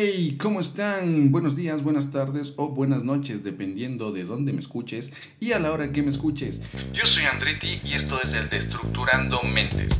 Hey, 0.00 0.38
¿cómo 0.40 0.60
están? 0.60 1.32
Buenos 1.32 1.56
días, 1.56 1.82
buenas 1.82 2.12
tardes 2.12 2.54
o 2.56 2.68
buenas 2.68 3.02
noches, 3.02 3.42
dependiendo 3.42 4.12
de 4.12 4.22
dónde 4.22 4.52
me 4.52 4.60
escuches 4.60 5.12
y 5.40 5.50
a 5.50 5.58
la 5.58 5.72
hora 5.72 5.90
que 5.90 6.04
me 6.04 6.10
escuches. 6.10 6.60
Yo 6.92 7.04
soy 7.04 7.24
Andretti 7.24 7.80
y 7.82 7.94
esto 7.94 8.22
es 8.22 8.32
el 8.32 8.48
Destructurando 8.48 9.42
Mentes. 9.42 9.92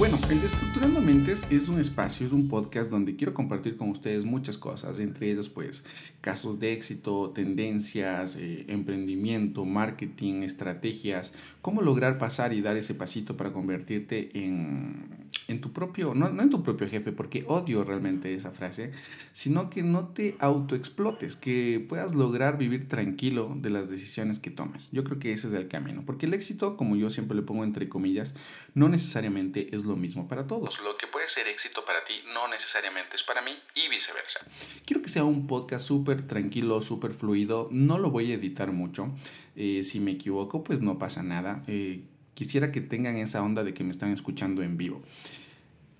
Bueno, 0.00 0.18
el 0.30 0.40
Destructurando 0.40 1.02
Mentes 1.02 1.44
es 1.50 1.68
un 1.68 1.78
espacio, 1.78 2.24
es 2.24 2.32
un 2.32 2.48
podcast 2.48 2.90
donde 2.90 3.16
quiero 3.16 3.34
compartir 3.34 3.76
con 3.76 3.90
ustedes 3.90 4.24
muchas 4.24 4.56
cosas, 4.56 4.98
entre 4.98 5.30
ellos 5.30 5.50
pues 5.50 5.84
casos 6.22 6.58
de 6.58 6.72
éxito, 6.72 7.32
tendencias, 7.34 8.36
eh, 8.36 8.64
emprendimiento, 8.68 9.66
marketing, 9.66 10.42
estrategias, 10.42 11.34
cómo 11.60 11.82
lograr 11.82 12.16
pasar 12.16 12.54
y 12.54 12.62
dar 12.62 12.78
ese 12.78 12.94
pasito 12.94 13.36
para 13.36 13.52
convertirte 13.52 14.30
en, 14.32 15.28
en 15.48 15.60
tu 15.60 15.72
propio, 15.72 16.14
no, 16.14 16.30
no 16.30 16.42
en 16.42 16.50
tu 16.50 16.62
propio 16.62 16.88
jefe, 16.88 17.12
porque 17.12 17.44
odio 17.46 17.84
realmente 17.84 18.34
esa 18.34 18.52
frase, 18.52 18.92
sino 19.32 19.68
que 19.68 19.82
no 19.82 20.08
te 20.08 20.36
autoexplotes, 20.38 21.36
que 21.36 21.84
puedas 21.86 22.14
lograr 22.14 22.56
vivir 22.56 22.88
tranquilo 22.88 23.54
de 23.60 23.68
las 23.68 23.90
decisiones 23.90 24.38
que 24.38 24.50
tomas. 24.50 24.90
Yo 24.92 25.04
creo 25.04 25.18
que 25.18 25.32
ese 25.32 25.48
es 25.48 25.54
el 25.54 25.68
camino, 25.68 26.04
porque 26.06 26.24
el 26.24 26.34
éxito, 26.34 26.76
como 26.78 26.96
yo 26.96 27.10
siempre 27.10 27.36
le 27.36 27.42
pongo 27.42 27.64
entre 27.64 27.90
comillas, 27.90 28.34
no 28.74 28.88
necesariamente 28.88 29.74
es 29.74 29.84
lo 29.84 29.89
mismo 29.96 30.28
para 30.28 30.46
todos. 30.46 30.80
Lo 30.80 30.96
que 30.96 31.06
puede 31.06 31.28
ser 31.28 31.48
éxito 31.48 31.84
para 31.84 32.04
ti 32.04 32.14
no 32.32 32.48
necesariamente 32.48 33.16
es 33.16 33.22
para 33.22 33.42
mí 33.42 33.52
y 33.74 33.88
viceversa. 33.88 34.40
Quiero 34.84 35.02
que 35.02 35.08
sea 35.08 35.24
un 35.24 35.46
podcast 35.46 35.86
súper 35.86 36.26
tranquilo, 36.26 36.80
súper 36.80 37.12
fluido. 37.12 37.68
No 37.70 37.98
lo 37.98 38.10
voy 38.10 38.32
a 38.32 38.34
editar 38.34 38.72
mucho. 38.72 39.10
Eh, 39.56 39.82
si 39.82 40.00
me 40.00 40.12
equivoco, 40.12 40.64
pues 40.64 40.80
no 40.80 40.98
pasa 40.98 41.22
nada. 41.22 41.62
Eh, 41.66 42.02
quisiera 42.34 42.72
que 42.72 42.80
tengan 42.80 43.16
esa 43.16 43.42
onda 43.42 43.64
de 43.64 43.74
que 43.74 43.84
me 43.84 43.90
están 43.90 44.12
escuchando 44.12 44.62
en 44.62 44.76
vivo. 44.76 45.02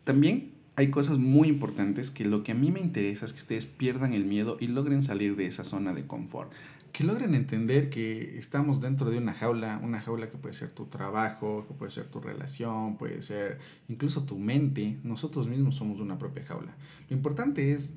También 0.05 0.52
hay 0.77 0.91
cosas 0.91 1.18
muy 1.18 1.48
importantes 1.48 2.11
que 2.11 2.24
lo 2.24 2.42
que 2.42 2.52
a 2.52 2.55
mí 2.55 2.70
me 2.70 2.80
interesa 2.80 3.27
es 3.27 3.34
que 3.34 3.41
ustedes 3.41 3.66
pierdan 3.66 4.14
el 4.14 4.24
miedo 4.24 4.56
y 4.61 4.68
logren 4.68 5.02
salir 5.02 5.36
de 5.36 5.46
esa 5.46 5.64
zona 5.64 5.92
de 5.92 6.06
confort. 6.06 6.52
Que 6.92 7.05
logren 7.05 7.34
entender 7.34 7.88
que 7.88 8.38
estamos 8.38 8.80
dentro 8.80 9.10
de 9.10 9.19
una 9.19 9.33
jaula, 9.33 9.80
una 9.83 10.00
jaula 10.00 10.28
que 10.28 10.36
puede 10.36 10.55
ser 10.55 10.70
tu 10.70 10.86
trabajo, 10.86 11.64
que 11.69 11.74
puede 11.74 11.91
ser 11.91 12.06
tu 12.06 12.20
relación, 12.20 12.96
puede 12.96 13.22
ser 13.22 13.58
incluso 13.88 14.24
tu 14.24 14.38
mente. 14.38 14.98
Nosotros 15.05 15.48
mismos 15.48 15.77
somos 15.77 16.00
una 16.00 16.18
propia 16.18 16.44
jaula. 16.44 16.74
Lo 17.08 17.16
importante 17.16 17.72
es 17.72 17.91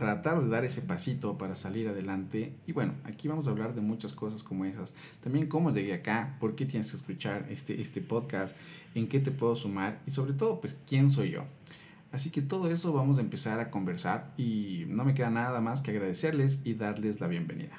tratar 0.00 0.40
de 0.40 0.48
dar 0.48 0.64
ese 0.64 0.80
pasito 0.80 1.36
para 1.36 1.54
salir 1.54 1.86
adelante. 1.86 2.54
Y 2.66 2.72
bueno, 2.72 2.94
aquí 3.04 3.28
vamos 3.28 3.46
a 3.46 3.50
hablar 3.50 3.74
de 3.74 3.82
muchas 3.82 4.14
cosas 4.14 4.42
como 4.42 4.64
esas. 4.64 4.94
También 5.22 5.46
cómo 5.46 5.72
llegué 5.72 5.92
acá, 5.92 6.36
por 6.40 6.54
qué 6.54 6.64
tienes 6.64 6.90
que 6.90 6.96
escuchar 6.96 7.46
este, 7.50 7.82
este 7.82 8.00
podcast, 8.00 8.56
en 8.94 9.08
qué 9.08 9.20
te 9.20 9.30
puedo 9.30 9.54
sumar 9.56 10.00
y 10.06 10.12
sobre 10.12 10.32
todo, 10.32 10.58
pues, 10.62 10.78
quién 10.86 11.10
soy 11.10 11.32
yo. 11.32 11.44
Así 12.12 12.30
que 12.30 12.40
todo 12.40 12.70
eso 12.70 12.94
vamos 12.94 13.18
a 13.18 13.20
empezar 13.20 13.60
a 13.60 13.70
conversar 13.70 14.32
y 14.38 14.84
no 14.88 15.04
me 15.04 15.12
queda 15.12 15.28
nada 15.28 15.60
más 15.60 15.82
que 15.82 15.90
agradecerles 15.90 16.62
y 16.64 16.74
darles 16.74 17.20
la 17.20 17.26
bienvenida. 17.26 17.78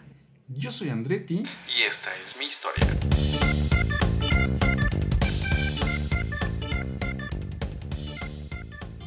Yo 0.53 0.69
soy 0.69 0.89
Andretti 0.89 1.35
y 1.35 1.81
esta 1.89 2.09
es 2.23 2.35
mi 2.37 2.45
historia. 2.45 2.85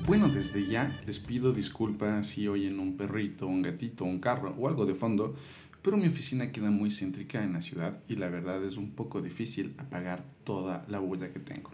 Bueno, 0.07 0.29
desde 0.29 0.67
ya 0.67 1.01
les 1.07 1.19
pido 1.19 1.53
disculpas 1.53 2.29
si 2.29 2.49
oyen 2.49 2.81
un 2.81 2.97
perrito, 2.97 3.47
un 3.47 3.61
gatito, 3.61 4.05
un 4.05 4.21
carro 4.21 4.55
o 4.59 4.69
algo 4.69 4.87
de 4.87 4.95
fondo, 4.95 5.37
pero 5.83 5.99
mi 5.99 6.07
oficina 6.07 6.51
queda 6.51 6.71
muy 6.71 6.91
céntrica 6.91 7.43
en 7.43 7.53
la 7.53 7.61
ciudad 7.61 8.03
y 8.09 8.17
la 8.17 8.29
verdad 8.29 8.65
es 8.65 8.79
un 8.79 8.93
poco 8.93 9.21
difícil 9.21 9.75
apagar 9.77 10.25
toda 10.45 10.87
la 10.89 10.99
bulla 10.99 11.31
que 11.31 11.41
tengo. 11.41 11.71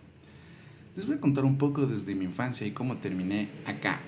Les 0.96 1.06
voy 1.06 1.16
a 1.16 1.20
contar 1.20 1.44
un 1.44 1.58
poco 1.58 1.86
desde 1.86 2.16
mi 2.16 2.24
infancia 2.24 2.66
y 2.66 2.72
cómo 2.72 2.96
terminé 2.98 3.50
acá, 3.66 4.00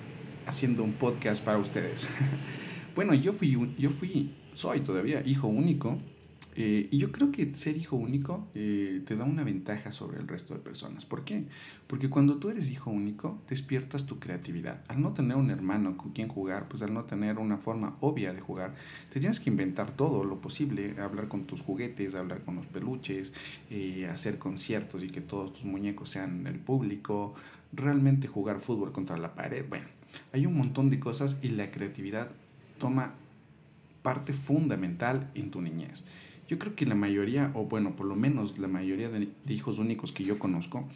haciendo 0.45 0.83
un 0.83 0.93
podcast 0.93 1.43
para 1.43 1.57
ustedes. 1.57 2.09
bueno, 2.95 3.13
yo 3.13 3.31
fui, 3.31 3.57
yo 3.77 3.89
fui, 3.89 4.35
soy 4.53 4.81
todavía 4.81 5.21
hijo 5.25 5.47
único 5.47 5.97
eh, 6.55 6.87
y 6.91 6.99
yo 6.99 7.11
creo 7.11 7.31
que 7.31 7.55
ser 7.55 7.77
hijo 7.77 7.95
único 7.95 8.47
eh, 8.53 9.01
te 9.05 9.15
da 9.15 9.23
una 9.23 9.43
ventaja 9.43 9.91
sobre 9.91 10.19
el 10.19 10.27
resto 10.27 10.53
de 10.53 10.59
personas. 10.59 11.05
¿Por 11.05 11.23
qué? 11.23 11.45
Porque 11.87 12.09
cuando 12.09 12.37
tú 12.37 12.49
eres 12.49 12.69
hijo 12.69 12.91
único, 12.91 13.41
despiertas 13.49 14.05
tu 14.05 14.19
creatividad. 14.19 14.83
Al 14.87 15.01
no 15.01 15.13
tener 15.13 15.37
un 15.37 15.49
hermano 15.49 15.97
con 15.97 16.11
quien 16.11 16.27
jugar, 16.27 16.67
pues 16.67 16.83
al 16.83 16.93
no 16.93 17.05
tener 17.05 17.39
una 17.39 17.57
forma 17.57 17.97
obvia 18.01 18.33
de 18.33 18.41
jugar, 18.41 18.75
te 19.11 19.19
tienes 19.19 19.39
que 19.39 19.49
inventar 19.49 19.95
todo 19.95 20.23
lo 20.23 20.41
posible, 20.41 20.95
hablar 21.01 21.27
con 21.27 21.45
tus 21.45 21.61
juguetes, 21.61 22.13
hablar 22.13 22.41
con 22.41 22.55
los 22.55 22.67
peluches, 22.67 23.33
eh, 23.69 24.07
hacer 24.11 24.37
conciertos 24.37 25.03
y 25.03 25.09
que 25.09 25.21
todos 25.21 25.53
tus 25.53 25.65
muñecos 25.65 26.09
sean 26.09 26.45
el 26.45 26.59
público, 26.59 27.33
realmente 27.71 28.27
jugar 28.27 28.59
fútbol 28.59 28.91
contra 28.91 29.17
la 29.17 29.33
pared. 29.33 29.65
Bueno, 29.67 29.87
hay 30.31 30.45
un 30.45 30.55
montón 30.55 30.91
de 30.91 30.99
cosas 30.99 31.37
y 31.41 31.49
la 31.49 31.71
creatividad 31.71 32.29
toma 32.77 33.15
parte 34.03 34.33
fundamental 34.33 35.31
en 35.33 35.49
tu 35.49 35.61
niñez. 35.61 36.03
Yo 36.47 36.59
creo 36.59 36.75
que 36.75 36.85
la 36.85 36.93
mayoría, 36.93 37.51
o 37.55 37.65
bueno, 37.65 37.95
por 37.95 38.05
lo 38.05 38.15
menos 38.15 38.59
la 38.59 38.67
mayoría 38.67 39.09
de, 39.09 39.29
hijos 39.47 39.79
únicos 39.79 40.11
que 40.11 40.23
yo 40.23 40.37
conozco, 40.37 40.87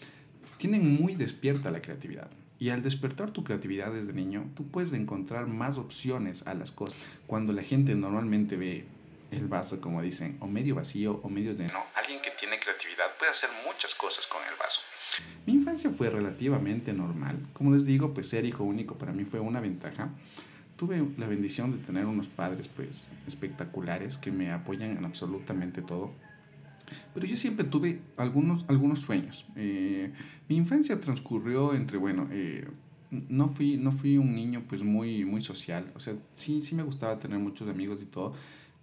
tienen 0.57 1.01
muy 1.01 1.16
despierta 1.16 1.72
la 1.72 1.81
creatividad. 1.81 2.29
Y 2.59 2.69
al 2.69 2.84
despertar 2.84 3.31
tu 3.31 3.44
creatividad 3.44 3.94
desde 3.94 4.13
niño, 4.13 4.50
tú 4.56 4.66
puedes 4.66 4.94
encontrar 4.94 5.47
más 5.47 5.78
opciones 5.78 6.46
a 6.47 6.53
las 6.53 6.72
cosas. 6.72 7.00
Cuando 7.28 7.53
la 7.53 7.63
gente 7.63 7.96
normalmente 7.96 8.57
ve 8.57 8.85
el 9.31 9.47
vaso, 9.47 9.79
como 9.79 10.01
dicen, 10.01 10.38
o 10.40 10.47
medio 10.47 10.75
vacío 10.75 11.19
o 11.23 11.29
medio 11.29 11.53
lleno. 11.53 11.73
alguien 11.96 12.22
que 12.22 12.31
tiene 12.31 12.59
creatividad 12.59 13.17
puede 13.17 13.31
hacer 13.31 13.50
muchas 13.66 13.94
cosas 13.96 14.25
con 14.28 14.41
el 14.44 14.56
vaso. 14.57 14.81
Mi 15.46 15.53
infancia 15.53 15.90
fue 15.91 16.09
relativamente 16.09 16.94
normal. 16.94 17.38
Como 17.53 17.73
les 17.73 17.85
digo, 17.85 18.13
pues 18.13 18.29
ser 18.29 18.46
hijo 18.46 18.63
único 18.63 18.97
para 18.97 19.12
mí 19.12 19.23
fue 19.23 19.40
una 19.40 19.59
ventaja 19.59 20.09
tuve 20.77 21.05
la 21.17 21.27
bendición 21.27 21.71
de 21.71 21.79
tener 21.79 22.05
unos 22.05 22.27
padres 22.27 22.69
pues 22.69 23.07
espectaculares 23.27 24.17
que 24.17 24.31
me 24.31 24.51
apoyan 24.51 24.95
en 24.97 25.03
absolutamente 25.03 25.81
todo. 25.81 26.11
Pero 27.13 27.25
yo 27.25 27.35
siempre 27.35 27.65
tuve 27.65 28.01
algunos, 28.15 28.63
algunos 28.69 29.01
sueños. 29.01 29.45
Eh, 29.55 30.13
mi 30.47 30.55
infancia 30.55 30.99
transcurrió 30.99 31.73
entre, 31.73 31.97
bueno, 31.97 32.27
eh, 32.31 32.67
no, 33.11 33.47
fui, 33.47 33.77
no 33.77 33.91
fui 33.91 34.17
un 34.17 34.33
niño 34.35 34.63
pues 34.69 34.83
muy, 34.83 35.25
muy 35.25 35.41
social. 35.41 35.91
O 35.95 35.99
sea, 35.99 36.16
sí, 36.35 36.61
sí 36.61 36.75
me 36.75 36.83
gustaba 36.83 37.19
tener 37.19 37.39
muchos 37.39 37.67
amigos 37.67 38.01
y 38.01 38.05
todo. 38.05 38.33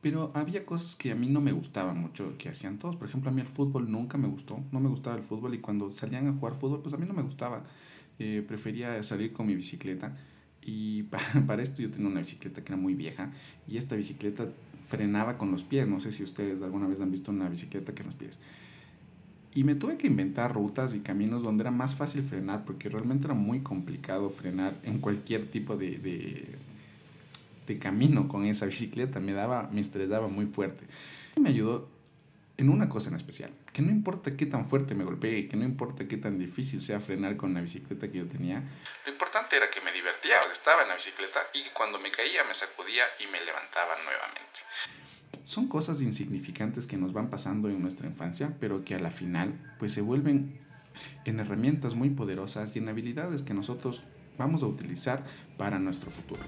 Pero 0.00 0.32
había 0.34 0.66
cosas 0.66 0.96
que 0.96 1.12
a 1.12 1.14
mí 1.14 1.28
no 1.28 1.40
me 1.40 1.52
gustaban 1.52 1.98
mucho 1.98 2.36
que 2.36 2.50
hacían 2.50 2.78
todos. 2.78 2.96
Por 2.96 3.08
ejemplo, 3.08 3.30
a 3.30 3.32
mí 3.32 3.40
el 3.40 3.48
fútbol 3.48 3.90
nunca 3.90 4.18
me 4.18 4.28
gustó. 4.28 4.62
No 4.70 4.80
me 4.80 4.88
gustaba 4.90 5.16
el 5.16 5.22
fútbol 5.22 5.54
y 5.54 5.58
cuando 5.60 5.90
salían 5.90 6.28
a 6.28 6.32
jugar 6.32 6.54
fútbol 6.54 6.82
pues 6.82 6.94
a 6.94 6.98
mí 6.98 7.06
no 7.06 7.14
me 7.14 7.22
gustaba. 7.22 7.62
Eh, 8.18 8.44
prefería 8.46 9.02
salir 9.02 9.32
con 9.32 9.46
mi 9.46 9.54
bicicleta. 9.54 10.14
Y 10.64 11.04
para, 11.46 11.62
esto 11.62 11.82
yo 11.82 11.90
tenía 11.90 12.08
una 12.08 12.20
bicicleta 12.20 12.62
que 12.62 12.72
era 12.72 12.80
muy 12.80 12.94
vieja 12.94 13.30
y 13.68 13.76
esta 13.76 13.96
bicicleta 13.96 14.48
frenaba 14.86 15.38
con 15.38 15.50
los 15.50 15.64
pies. 15.64 15.86
No 15.86 16.00
sé 16.00 16.12
si 16.12 16.22
ustedes 16.22 16.62
alguna 16.62 16.86
vez 16.86 17.00
han 17.00 17.10
visto 17.10 17.30
una 17.30 17.48
bicicleta 17.48 17.94
que 17.94 18.02
con 18.02 18.06
los 18.06 18.14
pies. 18.14 18.38
Y 19.54 19.62
me 19.62 19.76
tuve 19.76 19.96
que 19.96 20.08
inventar 20.08 20.52
rutas 20.52 20.94
y 20.94 21.00
caminos 21.00 21.44
donde 21.44 21.62
era 21.62 21.70
más 21.70 21.94
fácil 21.94 22.22
frenar 22.22 22.64
porque 22.64 22.88
realmente 22.88 23.26
era 23.26 23.34
muy 23.34 23.60
complicado 23.60 24.28
frenar 24.28 24.76
en 24.82 24.98
cualquier 24.98 25.48
tipo 25.48 25.76
de, 25.76 25.98
de, 25.98 26.56
de 27.68 27.78
camino 27.78 28.26
con 28.26 28.46
esa 28.46 28.66
bicicleta. 28.66 29.20
Me, 29.20 29.32
daba, 29.32 29.70
me 29.72 29.80
estresaba 29.80 30.26
muy 30.26 30.46
fuerte. 30.46 30.86
Me 31.40 31.50
ayudó 31.50 31.88
en 32.56 32.68
una 32.68 32.88
cosa 32.88 33.10
en 33.10 33.16
especial, 33.16 33.50
que 33.72 33.82
no 33.82 33.90
importa 33.90 34.36
qué 34.36 34.46
tan 34.46 34.66
fuerte 34.66 34.94
me 34.94 35.04
golpee, 35.04 35.48
que 35.48 35.56
no 35.56 35.64
importa 35.64 36.06
qué 36.06 36.16
tan 36.16 36.38
difícil 36.38 36.80
sea 36.80 37.00
frenar 37.00 37.36
con 37.36 37.52
la 37.52 37.60
bicicleta 37.60 38.10
que 38.10 38.18
yo 38.18 38.28
tenía. 38.28 38.62
Lo 39.04 39.12
importante 39.12 39.56
era 39.56 39.70
que 39.70 39.80
me 39.80 39.92
divertía, 39.92 40.36
estaba 40.52 40.82
en 40.82 40.88
la 40.88 40.94
bicicleta 40.94 41.40
y 41.52 41.64
cuando 41.74 41.98
me 41.98 42.12
caía 42.12 42.44
me 42.44 42.54
sacudía 42.54 43.04
y 43.18 43.26
me 43.26 43.44
levantaba 43.44 43.96
nuevamente. 44.04 44.60
Son 45.42 45.68
cosas 45.68 46.00
insignificantes 46.00 46.86
que 46.86 46.96
nos 46.96 47.12
van 47.12 47.28
pasando 47.28 47.68
en 47.68 47.82
nuestra 47.82 48.06
infancia, 48.06 48.54
pero 48.60 48.84
que 48.84 48.94
a 48.94 49.00
la 49.00 49.10
final 49.10 49.74
pues 49.78 49.92
se 49.92 50.00
vuelven 50.00 50.60
en 51.24 51.40
herramientas 51.40 51.94
muy 51.94 52.10
poderosas 52.10 52.74
y 52.76 52.78
en 52.78 52.88
habilidades 52.88 53.42
que 53.42 53.52
nosotros 53.52 54.04
vamos 54.38 54.62
a 54.62 54.66
utilizar 54.66 55.24
para 55.58 55.78
nuestro 55.78 56.10
futuro. 56.10 56.40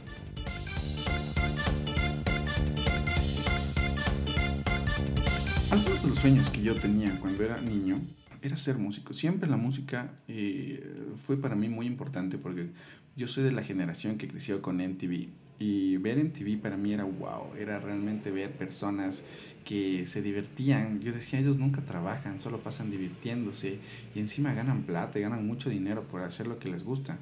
Los 6.16 6.22
sueños 6.22 6.48
que 6.48 6.62
yo 6.62 6.74
tenía 6.74 7.10
cuando 7.20 7.44
era 7.44 7.60
niño 7.60 8.00
era 8.40 8.56
ser 8.56 8.78
músico. 8.78 9.12
Siempre 9.12 9.50
la 9.50 9.58
música 9.58 10.14
eh, 10.28 10.82
fue 11.14 11.36
para 11.36 11.54
mí 11.56 11.68
muy 11.68 11.86
importante 11.86 12.38
porque 12.38 12.70
yo 13.16 13.28
soy 13.28 13.44
de 13.44 13.52
la 13.52 13.62
generación 13.62 14.16
que 14.16 14.26
creció 14.26 14.62
con 14.62 14.76
MTV. 14.78 15.28
Y 15.58 15.98
ver 15.98 16.16
MTV 16.24 16.58
para 16.62 16.78
mí 16.78 16.94
era 16.94 17.04
wow, 17.04 17.54
era 17.58 17.80
realmente 17.80 18.30
ver 18.30 18.50
personas 18.52 19.24
que 19.66 20.06
se 20.06 20.22
divertían. 20.22 21.00
Yo 21.00 21.12
decía, 21.12 21.38
ellos 21.38 21.58
nunca 21.58 21.82
trabajan, 21.82 22.40
solo 22.40 22.60
pasan 22.60 22.90
divirtiéndose 22.90 23.78
y 24.14 24.18
encima 24.18 24.54
ganan 24.54 24.84
plata 24.84 25.18
y 25.18 25.22
ganan 25.22 25.46
mucho 25.46 25.68
dinero 25.68 26.04
por 26.04 26.22
hacer 26.22 26.46
lo 26.46 26.58
que 26.58 26.70
les 26.70 26.82
gusta. 26.82 27.18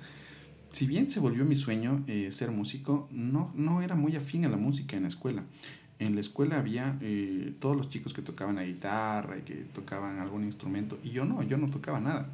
Si 0.71 0.87
bien 0.87 1.11
se 1.11 1.19
volvió 1.19 1.45
mi 1.45 1.57
sueño 1.57 2.05
eh, 2.07 2.31
ser 2.31 2.53
músico, 2.53 3.09
no, 3.11 3.53
no 3.57 3.83
era 3.83 3.97
muy 3.97 4.15
afín 4.15 4.45
a 4.45 4.49
la 4.49 4.57
música 4.57 4.97
en 4.97 5.03
la 5.03 5.09
escuela. 5.09 5.43
En 5.99 6.15
la 6.15 6.21
escuela 6.21 6.59
había 6.59 6.99
eh, 7.01 7.55
todos 7.61 7.77
los 7.77 7.89
chicos 7.89 8.15
que 8.15 8.23
tocaban 8.23 8.57
la 8.57 8.65
guitarra 8.65 9.39
y 9.39 9.43
que 9.43 9.55
tocaban 9.55 10.19
algún 10.19 10.45
instrumento 10.45 10.99
y 11.03 11.11
yo 11.11 11.25
no, 11.25 11.43
yo 11.43 11.57
no 11.57 11.71
tocaba 11.71 12.01
nada. 12.01 12.31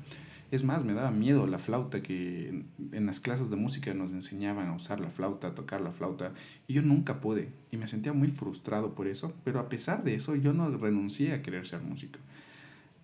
Es 0.50 0.64
más, 0.64 0.84
me 0.84 0.94
daba 0.94 1.12
miedo 1.12 1.46
la 1.46 1.58
flauta 1.58 2.02
que 2.02 2.64
en 2.92 3.06
las 3.06 3.20
clases 3.20 3.50
de 3.50 3.56
música 3.56 3.94
nos 3.94 4.10
enseñaban 4.10 4.66
a 4.66 4.74
usar 4.74 4.98
la 4.98 5.10
flauta, 5.10 5.48
a 5.48 5.54
tocar 5.54 5.80
la 5.80 5.92
flauta, 5.92 6.32
y 6.66 6.74
yo 6.74 6.82
nunca 6.82 7.20
pude, 7.20 7.50
y 7.70 7.76
me 7.76 7.86
sentía 7.86 8.12
muy 8.12 8.26
frustrado 8.26 8.96
por 8.96 9.06
eso, 9.06 9.32
pero 9.44 9.60
a 9.60 9.68
pesar 9.68 10.02
de 10.02 10.16
eso 10.16 10.34
yo 10.34 10.52
no 10.52 10.68
renuncié 10.76 11.34
a 11.34 11.42
querer 11.42 11.68
ser 11.68 11.82
músico. 11.82 12.18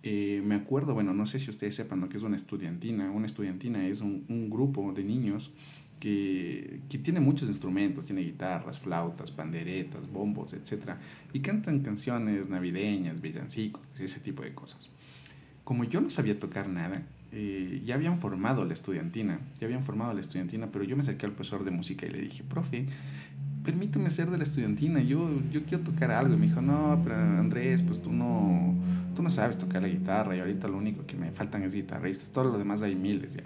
Eh, 0.03 0.43
me 0.45 0.57
acuerdo, 0.57 0.95
bueno, 0.95 1.15
no 1.15 1.27
sé 1.27 1.39
si 1.39 1.51
ustedes 1.51 1.75
sepan 1.75 2.01
lo 2.01 2.09
que 2.09 2.17
es 2.17 2.23
una 2.23 2.37
estudiantina. 2.37 3.11
Una 3.11 3.27
estudiantina 3.27 3.87
es 3.89 4.01
un, 4.01 4.25
un 4.29 4.51
grupo 4.51 4.93
de 4.93 5.03
niños 5.03 5.53
que, 6.01 6.81
que, 6.89 6.99
tiene 6.99 7.21
muchos 7.21 7.49
instrumentos, 7.49 8.07
tiene 8.07 8.23
guitarras, 8.23 8.81
flautas, 8.81 9.31
panderetas, 9.31 10.11
bombos, 10.11 10.53
etc. 10.53 10.93
Y 11.33 11.41
cantan 11.41 11.81
canciones 11.81 12.49
navideñas, 12.49 13.21
villancicos, 13.21 13.83
ese 13.99 14.21
tipo 14.21 14.43
de 14.43 14.55
cosas. 14.55 14.91
Como 15.65 15.85
yo 15.85 16.01
no 16.01 16.11
sabía 16.11 16.39
tocar 16.39 16.69
nada, 16.69 17.03
eh, 17.33 17.83
ya 17.85 17.97
habían 17.97 18.19
formado 18.19 18.65
la 18.65 18.73
estudiantina, 18.73 19.41
ya 19.61 19.67
habían 19.67 19.83
formado 19.83 20.15
la 20.15 20.21
estudiantina, 20.21 20.71
pero 20.71 20.85
yo 20.85 20.97
me 20.97 21.03
acerqué 21.03 21.27
al 21.27 21.33
profesor 21.33 21.65
de 21.65 21.71
música 21.71 22.07
y 22.07 22.11
le 22.11 22.21
dije, 22.21 22.45
profe, 22.45 22.87
permíteme 23.67 24.11
ser 24.11 24.31
de 24.31 24.39
la 24.39 24.45
estudiantina, 24.45 25.03
yo, 25.03 25.29
yo 25.51 25.65
quiero 25.65 25.83
tocar 25.83 26.13
algo. 26.13 26.35
Y 26.35 26.37
me 26.37 26.47
dijo, 26.47 26.63
no, 26.63 27.01
pero 27.03 27.17
Andrés, 27.17 27.83
pues 27.83 28.01
tú 28.01 28.13
no, 28.13 28.75
tú 29.15 29.23
no 29.23 29.31
sabes 29.31 29.59
tocar 29.59 29.83
la 29.83 29.89
guitarra 29.89 30.37
y 30.37 30.41
ahorita 30.41 30.69
lo 30.69 30.79
único 30.79 31.05
que 31.05 31.17
me 31.17 31.33
faltan 31.33 31.65
es 31.65 31.75
guitarristas, 31.75 32.31
todo 32.31 32.45
lo 32.45 32.59
demás 32.59 32.83
hay 32.83 32.95
miles 32.95 33.35
ya. 33.35 33.43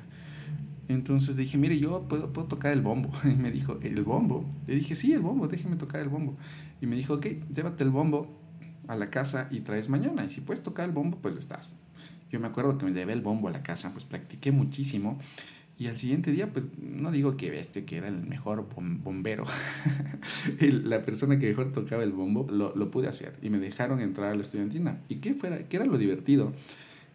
Entonces 0.93 1.37
dije, 1.37 1.57
mire, 1.57 1.79
yo 1.79 2.09
puedo, 2.09 2.33
puedo 2.33 2.49
tocar 2.49 2.73
el 2.73 2.83
bombo. 2.83 3.11
Y 3.25 3.37
me 3.37 3.53
dijo, 3.53 3.79
¿el 3.83 4.03
bombo? 4.03 4.45
Le 4.67 4.75
dije, 4.75 4.97
sí, 4.97 5.13
el 5.13 5.21
bombo, 5.21 5.47
déjeme 5.47 5.77
tocar 5.77 6.01
el 6.01 6.09
bombo. 6.09 6.37
Y 6.81 6.87
me 6.87 6.97
dijo, 6.97 7.15
ok, 7.15 7.27
llévate 7.55 7.85
el 7.85 7.91
bombo 7.91 8.37
a 8.89 8.97
la 8.97 9.09
casa 9.09 9.47
y 9.53 9.61
traes 9.61 9.89
mañana. 9.89 10.25
Y 10.25 10.29
si 10.29 10.41
puedes 10.41 10.65
tocar 10.65 10.89
el 10.89 10.93
bombo, 10.93 11.19
pues 11.23 11.37
estás. 11.37 11.77
Yo 12.31 12.41
me 12.41 12.49
acuerdo 12.49 12.77
que 12.77 12.87
me 12.87 12.93
llevé 12.93 13.13
el 13.13 13.21
bombo 13.21 13.47
a 13.47 13.53
la 13.53 13.63
casa, 13.63 13.93
pues 13.93 14.05
practiqué 14.05 14.51
muchísimo. 14.51 15.19
Y 15.79 15.87
al 15.87 15.97
siguiente 15.97 16.33
día, 16.33 16.53
pues 16.53 16.77
no 16.77 17.13
digo 17.13 17.37
que 17.37 17.59
este 17.59 17.85
que 17.85 17.97
era 17.97 18.09
el 18.09 18.27
mejor 18.27 18.69
bombero, 18.75 19.45
la 20.61 21.03
persona 21.03 21.39
que 21.39 21.49
mejor 21.49 21.73
tocaba 21.73 22.03
el 22.03 22.13
bombo, 22.13 22.47
lo, 22.51 22.75
lo, 22.75 22.91
pude 22.91 23.09
hacer. 23.09 23.39
Y 23.43 23.49
me 23.49 23.59
dejaron 23.59 24.01
entrar 24.01 24.33
a 24.33 24.35
la 24.35 24.43
estudiantina. 24.43 25.01
¿Y 25.09 25.17
qué, 25.17 25.35
fuera, 25.35 25.69
qué 25.69 25.77
era 25.77 25.87
lo 25.87 25.97
divertido? 25.97 26.53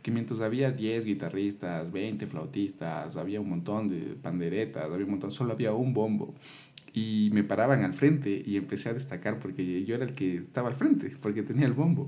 Que 0.05 0.11
mientras 0.11 0.39
había 0.41 0.71
10 0.71 1.03
guitarristas, 1.03 1.91
20 1.91 2.27
flautistas, 2.27 3.17
había 3.17 3.41
un 3.41 3.49
montón 3.49 3.89
de 3.89 4.15
panderetas, 4.21 4.83
había 4.83 5.03
un 5.03 5.09
montón, 5.09 5.31
solo 5.31 5.53
había 5.53 5.73
un 5.73 5.95
bombo. 5.95 6.35
Y 6.93 7.31
me 7.33 7.43
paraban 7.43 7.83
al 7.83 7.95
frente 7.95 8.43
y 8.45 8.55
empecé 8.57 8.89
a 8.89 8.93
destacar 8.93 9.39
porque 9.39 9.83
yo 9.83 9.95
era 9.95 10.05
el 10.05 10.13
que 10.13 10.35
estaba 10.35 10.67
al 10.67 10.75
frente, 10.75 11.17
porque 11.19 11.41
tenía 11.41 11.65
el 11.65 11.73
bombo. 11.73 12.07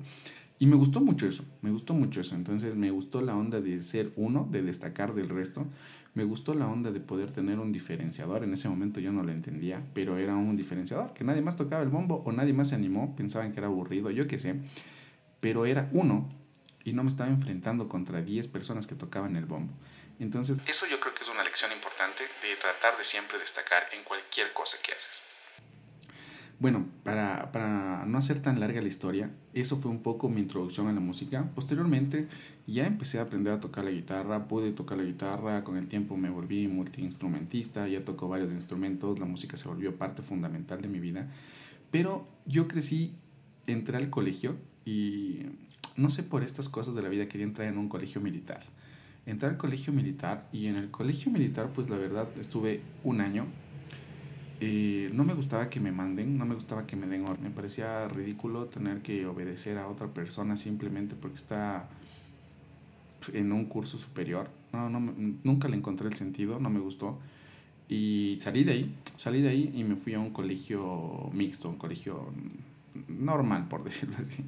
Y 0.60 0.68
me 0.68 0.76
gustó 0.76 1.02
mucho 1.02 1.26
eso, 1.26 1.44
me 1.64 1.72
gustó 1.72 1.96
mucho 1.96 2.22
eso. 2.22 2.36
Entonces 2.36 2.76
me 2.76 2.92
gustó 2.92 3.22
la 3.22 3.36
onda 3.36 3.62
de 3.62 3.82
ser 3.82 4.12
uno, 4.16 4.48
de 4.52 4.62
destacar 4.62 5.16
del 5.16 5.30
resto. 5.30 5.66
Me 6.14 6.24
gustó 6.24 6.54
la 6.54 6.68
onda 6.68 6.92
de 6.92 7.00
poder 7.00 7.32
tener 7.32 7.58
un 7.58 7.72
diferenciador. 7.72 8.44
En 8.44 8.54
ese 8.54 8.70
momento 8.70 9.00
yo 9.00 9.12
no 9.12 9.24
lo 9.24 9.32
entendía, 9.32 9.84
pero 9.96 10.20
era 10.20 10.36
un 10.36 10.56
diferenciador, 10.56 11.16
que 11.16 11.24
nadie 11.24 11.42
más 11.42 11.56
tocaba 11.56 11.82
el 11.82 11.90
bombo 11.90 12.22
o 12.28 12.32
nadie 12.32 12.54
más 12.54 12.70
se 12.70 12.76
animó, 12.76 13.16
pensaban 13.16 13.54
que 13.54 13.60
era 13.60 13.66
aburrido, 13.66 14.12
yo 14.12 14.28
qué 14.28 14.38
sé. 14.38 14.54
Pero 15.40 15.66
era 15.66 15.90
uno 15.94 16.30
y 16.88 16.94
no 16.94 17.04
me 17.04 17.10
estaba 17.10 17.30
enfrentando 17.30 17.90
contra 17.90 18.22
10 18.22 18.48
personas 18.48 18.88
que 18.88 18.96
tocaban 18.96 19.36
el 19.36 19.46
bombo. 19.46 19.74
Entonces, 20.22 20.60
eso 20.66 20.88
yo 20.88 21.02
creo 21.02 21.14
que 21.14 21.22
es 21.22 21.30
una 21.30 21.44
lección 21.44 21.70
importante 21.74 22.24
de 22.24 22.56
tratar 22.56 22.98
de 22.98 23.04
siempre 23.04 23.38
destacar 23.38 23.84
en 23.92 24.06
cualquier 24.06 24.54
cosa 24.54 24.78
que 24.82 24.94
haces. 24.94 25.22
Bueno, 26.60 26.88
para, 27.04 27.52
para, 27.52 28.06
no 28.06 28.18
hacer 28.18 28.42
tan 28.42 28.62
larga 28.62 28.82
la 28.82 28.88
historia, 28.88 29.30
eso 29.54 29.76
fue 29.82 29.92
un 29.92 30.02
poco 30.02 30.30
mi 30.30 30.40
introducción 30.40 30.88
a 30.88 30.94
la 30.94 31.02
música. 31.02 31.52
Posteriormente 31.54 32.30
ya 32.68 32.86
empecé 32.86 33.20
a 33.20 33.24
aprender 33.24 33.52
a 33.52 33.60
tocar 33.60 33.84
la 33.84 33.92
guitarra, 33.92 34.48
pude 34.48 34.72
tocar 34.72 34.98
la 34.98 35.04
guitarra, 35.04 35.66
con 35.66 35.76
el 35.76 35.90
tiempo 35.90 36.16
me 36.16 36.30
volví 36.30 36.70
multiinstrumentista, 36.70 37.86
ya 37.90 38.06
tocó 38.06 38.30
varios 38.30 38.54
instrumentos, 38.54 39.20
la 39.20 39.26
música 39.26 39.58
se 39.58 39.68
volvió 39.68 39.98
parte 39.98 40.22
fundamental 40.22 40.82
de 40.82 40.88
mi 40.88 41.02
vida. 41.02 41.28
Pero 41.92 42.30
yo 42.46 42.70
crecí, 42.70 43.14
entré 43.66 43.98
al 43.98 44.10
colegio 44.10 44.56
y 44.86 45.67
no 45.98 46.10
sé 46.10 46.24
por 46.24 46.44
estas 46.44 46.70
cosas 46.70 46.96
de 46.96 47.02
la 47.02 47.10
vida 47.10 47.28
quería 47.28 47.46
entrar 47.46 47.68
en 47.68 47.78
un 47.78 47.90
colegio 47.90 48.22
militar. 48.22 48.62
Entré 49.26 49.50
al 49.50 49.58
colegio 49.58 49.92
militar 49.92 50.48
y 50.54 50.68
en 50.68 50.78
el 50.78 50.90
colegio 50.90 51.32
militar 51.32 51.72
pues 51.76 51.90
la 51.90 51.98
verdad 51.98 52.30
estuve 52.40 52.82
un 53.04 53.20
año 53.20 53.46
eh, 54.60 55.12
no 55.14 55.24
me 55.24 55.36
gustaba 55.36 55.70
que 55.70 55.80
me 55.80 55.92
manden, 55.92 56.38
no 56.38 56.46
me 56.46 56.56
gustaba 56.56 56.88
que 56.88 56.96
me 56.96 57.06
den 57.06 57.26
orden. 57.26 57.44
Me 57.44 57.52
parecía 57.52 58.08
ridículo 58.08 58.66
tener 58.66 59.02
que 59.02 59.26
obedecer 59.28 59.78
a 59.78 59.88
otra 59.88 60.08
persona 60.08 60.58
simplemente 60.58 61.16
porque 61.16 61.38
está 61.38 61.90
en 63.34 63.52
un 63.52 63.66
curso 63.66 63.98
superior. 63.98 64.50
No, 64.74 64.90
no, 64.90 65.00
nunca 65.44 65.68
le 65.68 65.78
encontré 65.78 66.08
el 66.08 66.16
sentido, 66.16 66.60
no 66.60 66.70
me 66.70 66.80
gustó. 66.80 67.20
Y 67.88 68.38
salí 68.42 68.64
de 68.64 68.74
ahí, 68.74 68.96
salí 69.16 69.42
de 69.42 69.50
ahí 69.50 69.72
y 69.76 69.84
me 69.84 69.96
fui 69.96 70.14
a 70.16 70.20
un 70.20 70.32
colegio 70.32 71.30
mixto, 71.34 71.70
un 71.70 71.78
colegio 71.78 72.32
normal, 73.08 73.68
por 73.68 73.84
decirlo 73.86 74.16
así. 74.20 74.44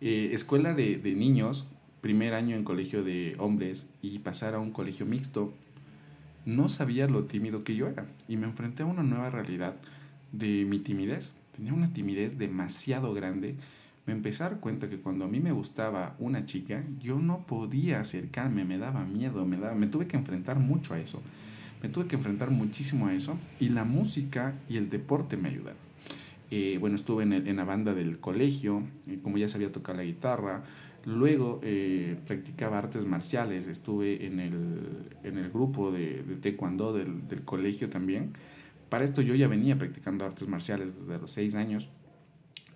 Eh, 0.00 0.30
escuela 0.32 0.74
de, 0.74 0.96
de 0.96 1.14
niños, 1.14 1.66
primer 2.00 2.34
año 2.34 2.56
en 2.56 2.64
colegio 2.64 3.02
de 3.02 3.34
hombres 3.38 3.88
y 4.02 4.18
pasar 4.20 4.54
a 4.54 4.60
un 4.60 4.70
colegio 4.70 5.06
mixto 5.06 5.54
no 6.46 6.68
sabía 6.68 7.08
lo 7.08 7.24
tímido 7.24 7.64
que 7.64 7.74
yo 7.74 7.88
era 7.88 8.06
y 8.28 8.36
me 8.36 8.46
enfrenté 8.46 8.84
a 8.84 8.86
una 8.86 9.02
nueva 9.02 9.30
realidad 9.30 9.74
de 10.32 10.64
mi 10.64 10.78
timidez. 10.78 11.34
Tenía 11.54 11.74
una 11.74 11.92
timidez 11.92 12.38
demasiado 12.38 13.12
grande. 13.12 13.56
Me 14.06 14.12
empecé 14.12 14.44
a 14.44 14.50
dar 14.50 14.60
cuenta 14.60 14.88
que 14.88 15.00
cuando 15.00 15.24
a 15.24 15.28
mí 15.28 15.40
me 15.40 15.50
gustaba 15.50 16.14
una 16.20 16.46
chica, 16.46 16.84
yo 17.00 17.18
no 17.18 17.46
podía 17.46 18.00
acercarme, 18.00 18.64
me 18.64 18.78
daba 18.78 19.04
miedo, 19.04 19.44
me, 19.44 19.56
daba, 19.56 19.74
me 19.74 19.88
tuve 19.88 20.06
que 20.06 20.16
enfrentar 20.16 20.60
mucho 20.60 20.94
a 20.94 21.00
eso. 21.00 21.20
Me 21.82 21.88
tuve 21.88 22.06
que 22.06 22.14
enfrentar 22.14 22.50
muchísimo 22.50 23.08
a 23.08 23.14
eso 23.14 23.36
y 23.58 23.70
la 23.70 23.84
música 23.84 24.54
y 24.68 24.76
el 24.76 24.88
deporte 24.88 25.36
me 25.36 25.48
ayudaron. 25.48 25.85
Eh, 26.50 26.78
bueno, 26.80 26.96
estuve 26.96 27.24
en, 27.24 27.32
en, 27.32 27.56
la 27.56 27.64
banda 27.64 27.92
del 27.94 28.20
colegio, 28.20 28.82
como 29.22 29.36
ya 29.38 29.48
sabía 29.48 29.72
tocar 29.72 29.96
la 29.96 30.04
guitarra, 30.04 30.62
Luego 31.06 31.60
eh, 31.62 32.18
practicaba 32.26 32.78
artes 32.78 33.06
marciales, 33.06 33.68
estuve 33.68 34.26
en 34.26 34.40
el, 34.40 35.06
en 35.22 35.38
el 35.38 35.50
grupo 35.50 35.92
de, 35.92 36.24
de 36.24 36.36
taekwondo 36.36 36.92
del, 36.92 37.28
del, 37.28 37.44
colegio 37.44 37.88
también. 37.88 38.32
Para 38.88 39.04
esto 39.04 39.22
yo 39.22 39.36
ya 39.36 39.46
venía 39.46 39.78
practicando 39.78 40.24
artes 40.24 40.48
marciales 40.48 40.98
desde 40.98 41.16
los 41.20 41.30
seis 41.30 41.54
años 41.54 41.88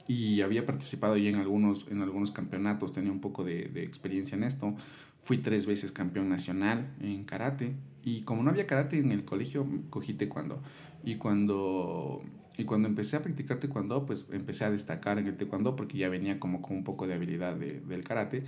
y 0.06 0.42
había 0.42 0.64
participado 0.64 1.16
ya 1.16 1.28
en 1.28 1.36
algunos, 1.36 1.88
en 1.90 2.02
algunos 2.02 2.30
campeonatos, 2.30 2.92
tenía 2.92 3.10
un 3.10 3.20
poco 3.20 3.42
de, 3.42 3.64
de 3.64 3.82
experiencia 3.82 4.36
en 4.36 4.44
esto. 4.44 4.76
Fui 5.22 5.38
tres 5.38 5.66
veces 5.66 5.90
campeón 5.90 6.28
nacional 6.28 6.94
en 7.00 7.24
karate 7.24 7.74
y 8.04 8.20
como 8.22 8.44
no 8.44 8.50
había 8.50 8.68
karate 8.68 9.00
en 9.00 9.10
el 9.10 9.24
colegio, 9.24 9.66
cogí 9.90 10.14
taekwondo. 10.14 10.62
Y 11.02 11.16
cuando 11.16 12.22
y 12.60 12.64
cuando 12.64 12.88
empecé 12.88 13.16
a 13.16 13.22
practicar 13.22 13.58
taekwondo, 13.58 14.04
pues 14.04 14.26
empecé 14.32 14.64
a 14.64 14.70
destacar 14.70 15.18
en 15.18 15.26
el 15.26 15.36
taekwondo 15.36 15.76
porque 15.76 15.96
ya 15.96 16.08
venía 16.08 16.38
como 16.38 16.60
con 16.60 16.76
un 16.76 16.84
poco 16.84 17.06
de 17.06 17.14
habilidad 17.14 17.56
de, 17.56 17.80
del 17.80 18.04
karate. 18.04 18.44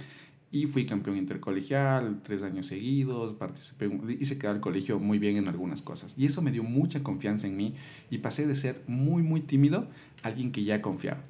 Y 0.51 0.67
fui 0.67 0.85
campeón 0.85 1.17
intercolegial 1.17 2.21
tres 2.23 2.43
años 2.43 2.67
seguidos, 2.67 3.37
participé, 3.37 3.91
hice 4.21 4.37
quedar 4.37 4.57
el 4.57 4.61
colegio 4.61 4.99
muy 5.01 5.19
bien 5.19 5.39
en 5.39 5.49
algunas 5.49 5.81
cosas. 5.81 6.15
Y 6.19 6.27
eso 6.27 6.43
me 6.43 6.53
dio 6.53 6.63
mucha 6.63 7.03
confianza 7.03 7.47
en 7.47 7.57
mí 7.57 7.75
y 8.11 8.19
pasé 8.19 8.47
de 8.47 8.55
ser 8.55 8.83
muy, 8.87 9.23
muy 9.23 9.41
tímido 9.41 9.89
a 10.23 10.29
alguien 10.29 10.53
que 10.53 10.63
ya 10.63 10.83
confiaba. 10.83 11.23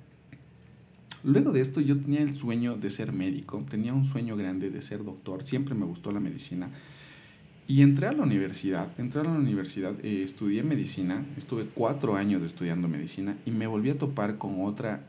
Luego 1.22 1.52
de 1.52 1.60
esto 1.60 1.80
yo 1.80 1.96
tenía 2.00 2.20
el 2.20 2.34
sueño 2.34 2.76
de 2.76 2.90
ser 2.90 3.12
médico, 3.12 3.64
tenía 3.70 3.94
un 3.94 4.04
sueño 4.04 4.36
grande 4.36 4.70
de 4.70 4.82
ser 4.82 5.04
doctor, 5.04 5.44
siempre 5.44 5.76
me 5.76 5.84
gustó 5.84 6.10
la 6.10 6.18
medicina. 6.18 6.68
Y 7.72 7.80
entré 7.80 8.06
a 8.06 8.12
la 8.12 8.24
universidad, 8.24 8.88
entré 8.98 9.22
a 9.22 9.24
la 9.24 9.30
universidad, 9.30 9.94
eh, 10.04 10.22
estudié 10.22 10.62
medicina, 10.62 11.24
estuve 11.38 11.64
cuatro 11.72 12.16
años 12.16 12.42
estudiando 12.42 12.86
medicina 12.86 13.38
y 13.46 13.50
me 13.50 13.66
volví 13.66 13.88
a 13.88 13.96
topar 13.96 14.36
con 14.36 14.60
otra, 14.60 15.06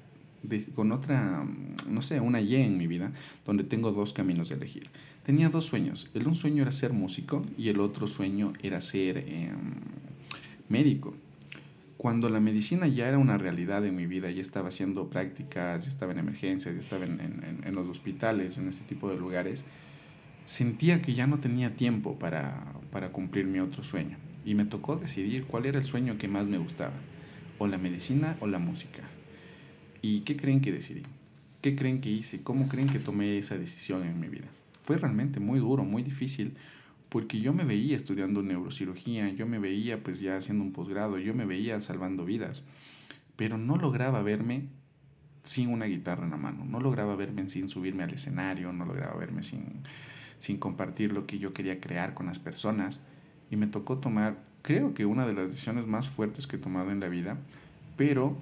con 0.73 0.93
otra, 0.93 1.45
no 1.89 2.01
sé, 2.01 2.21
una 2.21 2.39
Y 2.39 2.55
en 2.55 2.77
mi 2.77 2.87
vida, 2.87 3.11
donde 3.45 3.65
tengo 3.65 3.91
dos 3.91 4.13
caminos 4.13 4.47
de 4.47 4.55
elegir. 4.55 4.89
Tenía 5.25 5.49
dos 5.49 5.65
sueños, 5.65 6.09
el 6.13 6.25
un 6.25 6.35
sueño 6.35 6.61
era 6.61 6.71
ser 6.71 6.93
músico 6.93 7.45
y 7.57 7.67
el 7.67 7.81
otro 7.81 8.07
sueño 8.07 8.53
era 8.61 8.79
ser 8.79 9.17
em, 9.17 9.73
médico. 10.69 11.15
Cuando 11.97 12.29
la 12.29 12.39
medicina 12.39 12.87
ya 12.87 13.09
era 13.09 13.17
una 13.17 13.37
realidad 13.37 13.85
en 13.85 13.97
mi 13.97 14.05
vida, 14.05 14.31
ya 14.31 14.41
estaba 14.41 14.69
haciendo 14.69 15.09
prácticas, 15.09 15.83
ya 15.83 15.89
estaba 15.89 16.13
en 16.13 16.19
emergencias, 16.19 16.73
ya 16.73 16.79
estaba 16.79 17.03
en, 17.03 17.19
en, 17.19 17.59
en 17.61 17.75
los 17.75 17.89
hospitales, 17.89 18.57
en 18.57 18.69
este 18.69 18.85
tipo 18.85 19.09
de 19.09 19.17
lugares, 19.17 19.65
sentía 20.45 21.01
que 21.01 21.13
ya 21.13 21.27
no 21.27 21.39
tenía 21.39 21.75
tiempo 21.75 22.19
para, 22.19 22.73
para 22.91 23.11
cumplir 23.11 23.45
mi 23.45 23.59
otro 23.59 23.83
sueño 23.83 24.17
y 24.45 24.55
me 24.55 24.65
tocó 24.65 24.95
decidir 24.95 25.45
cuál 25.45 25.65
era 25.65 25.79
el 25.79 25.85
sueño 25.85 26.17
que 26.17 26.27
más 26.27 26.45
me 26.45 26.57
gustaba, 26.57 26.93
o 27.59 27.67
la 27.67 27.77
medicina 27.77 28.37
o 28.39 28.47
la 28.47 28.59
música. 28.59 29.03
¿Y 30.01 30.21
qué 30.21 30.35
creen 30.35 30.61
que 30.61 30.71
decidí? 30.71 31.03
¿Qué 31.61 31.75
creen 31.75 32.01
que 32.01 32.09
hice? 32.09 32.43
¿Cómo 32.43 32.67
creen 32.67 32.89
que 32.89 32.99
tomé 32.99 33.37
esa 33.37 33.57
decisión 33.57 34.03
en 34.03 34.19
mi 34.19 34.27
vida? 34.27 34.47
Fue 34.81 34.97
realmente 34.97 35.39
muy 35.39 35.59
duro, 35.59 35.85
muy 35.85 36.03
difícil, 36.03 36.55
porque 37.07 37.39
yo 37.39 37.53
me 37.53 37.63
veía 37.63 37.95
estudiando 37.95 38.43
neurocirugía, 38.43 39.29
yo 39.29 39.45
me 39.45 39.59
veía 39.59 40.03
pues 40.03 40.19
ya 40.19 40.35
haciendo 40.35 40.63
un 40.63 40.73
posgrado, 40.73 41.19
yo 41.19 41.33
me 41.33 41.45
veía 41.45 41.79
salvando 41.79 42.25
vidas, 42.25 42.63
pero 43.37 43.57
no 43.57 43.77
lograba 43.77 44.21
verme 44.23 44.67
sin 45.43 45.69
una 45.69 45.85
guitarra 45.85 46.25
en 46.25 46.31
la 46.31 46.37
mano. 46.37 46.65
No 46.65 46.81
lograba 46.81 47.15
verme 47.15 47.47
sin 47.47 47.69
subirme 47.69 48.03
al 48.03 48.13
escenario, 48.13 48.73
no 48.73 48.85
lograba 48.85 49.15
verme 49.15 49.43
sin, 49.43 49.83
sin 50.39 50.57
compartir 50.57 51.13
lo 51.13 51.25
que 51.25 51.39
yo 51.39 51.53
quería 51.53 51.79
crear 51.79 52.13
con 52.13 52.25
las 52.25 52.39
personas. 52.39 52.99
Y 53.49 53.55
me 53.55 53.67
tocó 53.67 53.99
tomar, 53.99 54.37
creo 54.61 54.93
que 54.93 55.05
una 55.05 55.25
de 55.25 55.33
las 55.33 55.49
decisiones 55.49 55.87
más 55.87 56.09
fuertes 56.09 56.47
que 56.47 56.55
he 56.55 56.59
tomado 56.59 56.91
en 56.91 56.99
la 56.99 57.09
vida, 57.09 57.37
pero 57.97 58.35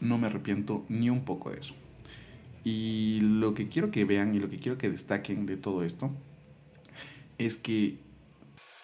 no 0.00 0.18
me 0.18 0.26
arrepiento 0.26 0.84
ni 0.88 1.10
un 1.10 1.24
poco 1.24 1.50
de 1.50 1.60
eso. 1.60 1.74
Y 2.64 3.20
lo 3.20 3.54
que 3.54 3.68
quiero 3.68 3.90
que 3.90 4.04
vean 4.04 4.34
y 4.34 4.38
lo 4.38 4.50
que 4.50 4.58
quiero 4.58 4.76
que 4.76 4.90
destaquen 4.90 5.46
de 5.46 5.56
todo 5.56 5.84
esto 5.84 6.10
es 7.38 7.56
que 7.56 7.98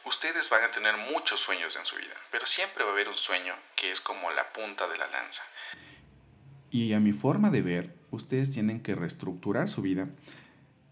ustedes 0.07 0.49
van 0.50 0.62
a 0.62 0.71
tener 0.71 0.95
muchos 1.12 1.41
sueños 1.41 1.76
en 1.76 1.85
su 1.85 1.97
vida, 1.97 2.14
pero 2.31 2.47
siempre 2.47 2.85
va 2.85 2.91
a 2.91 2.93
haber 2.93 3.09
un 3.09 3.19
sueño 3.19 3.55
que 3.75 3.91
es 3.91 4.00
como 4.00 4.31
la 4.31 4.52
punta 4.52 4.88
de 4.88 4.99
la 4.99 5.09
lanza. 5.09 5.43
Y 6.71 6.93
a 6.93 7.00
mi 7.00 7.12
forma 7.12 7.50
de 7.50 7.62
ver, 7.62 7.95
ustedes 8.11 8.50
tienen 8.50 8.83
que 8.83 8.95
reestructurar 8.95 9.69
su 9.69 9.83
vida 9.83 10.09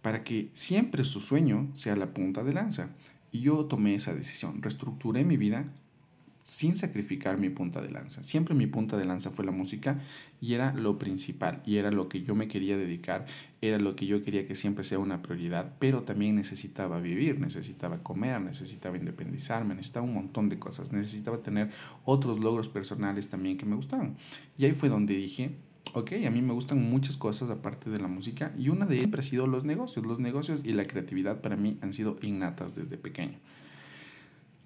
para 0.03 0.25
que 0.25 0.51
siempre 0.53 1.05
su 1.05 1.21
sueño 1.21 1.69
sea 1.73 1.97
la 1.97 2.13
punta 2.15 2.43
de 2.43 2.53
lanza. 2.53 2.91
Y 3.33 3.41
yo 3.41 3.67
tomé 3.67 3.95
esa 3.95 4.15
decisión, 4.15 4.63
reestructuré 4.63 5.25
mi 5.25 5.37
vida 5.37 5.73
sin 6.43 6.75
sacrificar 6.75 7.39
mi 7.39 7.51
punta 7.51 7.81
de 7.81 7.91
lanza. 7.91 8.23
Siempre 8.23 8.55
mi 8.55 8.67
punta 8.67 8.97
de 8.97 9.05
lanza 9.05 9.31
fue 9.31 9.45
la 9.45 9.53
música 9.53 10.01
y 10.41 10.55
era 10.55 10.73
lo 10.73 10.99
principal 10.99 11.63
y 11.67 11.77
era 11.77 11.91
lo 11.91 12.09
que 12.09 12.23
yo 12.23 12.35
me 12.35 12.49
quería 12.49 12.77
dedicar, 12.77 13.27
era 13.61 13.79
lo 13.79 13.95
que 13.95 14.07
yo 14.07 14.25
quería 14.25 14.47
que 14.47 14.55
siempre 14.55 14.83
sea 14.85 14.99
una 14.99 15.23
prioridad, 15.23 15.75
pero 15.79 16.03
también 16.03 16.37
necesitaba 16.37 16.99
vivir, 16.99 17.39
necesitaba 17.39 18.03
comer, 18.03 18.41
necesitaba 18.41 18.97
independizarme, 18.97 19.75
necesitaba 19.75 20.07
un 20.07 20.15
montón 20.15 20.49
de 20.49 20.59
cosas, 20.59 20.93
necesitaba 20.93 21.43
tener 21.43 21.71
otros 22.05 22.41
logros 22.41 22.69
personales 22.69 23.29
también 23.29 23.57
que 23.57 23.67
me 23.67 23.77
gustaban. 23.77 24.17
Y 24.57 24.65
ahí 24.65 24.73
fue 24.73 24.89
donde 24.89 25.15
dije, 25.15 25.55
ok, 25.95 26.13
a 26.27 26.31
mí 26.31 26.43
me 26.43 26.53
gustan 26.53 26.89
muchas 26.89 27.17
cosas 27.17 27.51
aparte 27.51 27.91
de 27.91 27.99
la 27.99 28.09
música 28.09 28.53
y 28.59 28.69
una 28.69 28.87
de 28.87 28.99
ellas 28.99 29.11
ha 29.19 29.23
sido 29.23 29.47
los 29.47 29.65
negocios. 29.65 30.07
Los 30.07 30.19
negocios 30.19 30.61
y 30.65 30.73
la 30.73 30.87
creatividad 30.87 31.41
para 31.41 31.57
mí 31.57 31.79
han 31.83 31.93
sido 31.93 32.19
innatas 32.23 32.75
desde 32.75 32.97
pequeño. 32.97 33.39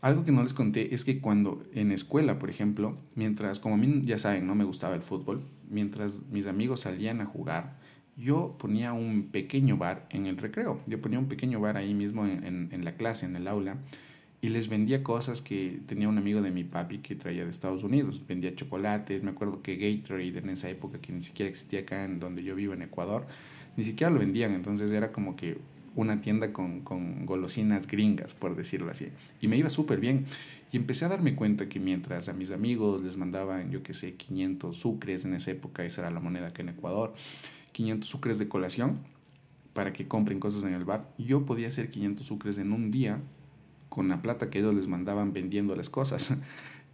Algo 0.01 0.25
que 0.25 0.33
no 0.33 0.43
les 0.43 0.53
conté 0.53 0.95
es 0.95 1.05
que 1.05 1.21
cuando 1.21 1.65
en 1.73 1.91
escuela, 1.91 2.39
por 2.39 2.51
ejemplo, 2.51 2.99
mientras, 3.15 3.59
como 3.59 3.77
a 3.77 3.79
mí 3.79 4.03
ya 4.05 4.19
saben, 4.19 4.47
no 4.47 4.55
me 4.55 4.65
gustaba 4.65 4.95
el 4.95 5.03
fútbol, 5.03 5.43
mientras 5.71 6.27
mis 6.31 6.47
amigos 6.47 6.81
salían 6.81 7.23
a 7.23 7.25
jugar, 7.25 7.79
yo 8.17 8.57
ponía 8.59 8.93
un 8.93 9.31
pequeño 9.31 9.77
bar 9.77 10.07
en 10.11 10.27
el 10.27 10.37
recreo. 10.37 10.81
Yo 10.87 11.01
ponía 11.01 11.19
un 11.19 11.29
pequeño 11.29 11.59
bar 11.61 11.77
ahí 11.77 11.95
mismo 11.95 12.27
en, 12.27 12.69
en, 12.71 12.85
la 12.85 12.97
clase, 12.97 13.27
en 13.27 13.35
el 13.35 13.49
aula, 13.49 13.79
y 14.45 14.51
les 14.51 14.69
vendía 14.69 15.03
cosas 15.03 15.41
que 15.41 15.81
tenía 15.87 16.07
un 16.07 16.19
amigo 16.19 16.43
de 16.43 16.51
mi 16.51 16.65
papi 16.65 16.99
que 16.99 17.15
traía 17.15 17.47
de 17.47 17.51
Estados 17.51 17.83
Unidos. 17.83 18.23
Vendía 18.29 18.55
chocolates, 18.55 19.23
me 19.23 19.31
acuerdo 19.31 19.63
que 19.63 19.77
Gatorade 19.77 20.37
en 20.37 20.51
esa 20.51 20.69
época, 20.69 20.99
que 20.99 21.15
ni 21.15 21.23
siquiera 21.23 21.49
existía 21.49 21.81
acá 21.81 22.05
en 22.05 22.21
donde 22.21 22.43
yo 22.43 22.55
vivo 22.55 22.75
en 22.75 22.83
Ecuador, 22.83 23.27
ni 23.79 23.85
siquiera 23.85 24.11
lo 24.11 24.19
vendían, 24.19 24.53
entonces 24.53 24.91
era 24.91 25.13
como 25.13 25.35
que 25.35 25.57
una 25.97 26.21
tienda 26.21 26.53
con, 26.53 26.83
con 26.83 27.25
golosinas 27.25 27.87
gringas, 27.87 28.35
por 28.35 28.55
decirlo 28.55 28.91
así. 28.91 29.09
Y 29.41 29.49
me 29.49 29.57
iba 29.57 29.71
súper 29.71 29.99
bien. 29.99 30.27
Y 30.73 30.77
empecé 30.77 31.07
a 31.07 31.09
darme 31.09 31.35
cuenta 31.35 31.71
que 31.71 31.81
mientras 31.81 32.29
a 32.29 32.35
mis 32.35 32.51
amigos 32.51 33.01
les 33.01 33.17
mandaban, 33.17 33.71
yo 33.71 33.83
qué 33.83 33.95
sé, 33.95 34.13
500 34.13 34.77
sucres 34.77 35.25
en 35.25 35.33
esa 35.33 35.53
época, 35.53 35.87
esa 35.87 36.03
era 36.03 36.11
la 36.11 36.21
moneda 36.21 36.51
que 36.51 36.61
en 36.61 36.69
Ecuador, 36.69 37.15
500 37.73 38.07
sucres 38.07 38.39
de 38.39 38.47
colación 38.47 38.99
para 39.73 39.95
que 39.95 40.07
compren 40.07 40.39
cosas 40.39 40.65
en 40.65 40.75
el 40.75 40.85
bar, 40.85 41.09
yo 41.17 41.47
podía 41.47 41.69
hacer 41.69 41.89
500 41.89 42.27
sucres 42.27 42.59
en 42.59 42.75
un 42.75 42.91
día 42.91 43.23
con 43.95 44.09
la 44.09 44.21
plata 44.21 44.51
que 44.51 44.59
ellos 44.59 44.75
les 44.75 44.89
mandaban 44.89 45.33
vendiendo 45.33 45.77
las 45.77 45.89
cosas. 45.89 46.37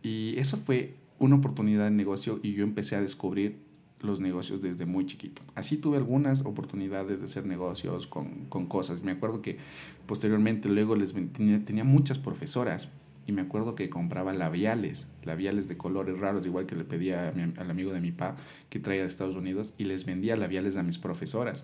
Y 0.02 0.38
eso 0.38 0.56
fue 0.56 0.94
una 1.18 1.36
oportunidad 1.36 1.84
de 1.84 1.90
negocio 1.90 2.40
y 2.42 2.54
yo 2.54 2.64
empecé 2.64 2.96
a 2.96 3.02
descubrir 3.02 3.58
los 4.00 4.18
negocios 4.18 4.62
desde 4.62 4.86
muy 4.86 5.04
chiquito. 5.04 5.42
Así 5.54 5.76
tuve 5.76 5.98
algunas 5.98 6.46
oportunidades 6.46 7.20
de 7.20 7.26
hacer 7.26 7.44
negocios 7.44 8.06
con, 8.06 8.46
con 8.46 8.64
cosas. 8.64 9.02
Me 9.02 9.12
acuerdo 9.12 9.42
que 9.42 9.58
posteriormente 10.06 10.70
luego 10.70 10.96
les 10.96 11.12
tenía, 11.12 11.62
tenía, 11.62 11.84
muchas 11.84 12.18
profesoras 12.18 12.88
y 13.26 13.32
me 13.32 13.42
acuerdo 13.42 13.74
que 13.74 13.90
compraba 13.90 14.32
labiales, 14.32 15.06
labiales 15.22 15.68
de 15.68 15.76
colores 15.76 16.18
raros, 16.18 16.46
igual 16.46 16.64
que 16.64 16.76
le 16.76 16.84
pedía 16.84 17.28
al 17.58 17.70
amigo 17.70 17.92
de 17.92 18.00
mi 18.00 18.12
papá 18.12 18.38
que 18.70 18.80
traía 18.80 19.02
de 19.02 19.08
Estados 19.08 19.36
Unidos 19.36 19.74
y 19.76 19.84
les 19.84 20.06
vendía 20.06 20.34
labiales 20.34 20.78
a 20.78 20.82
mis 20.82 20.96
profesoras. 20.96 21.62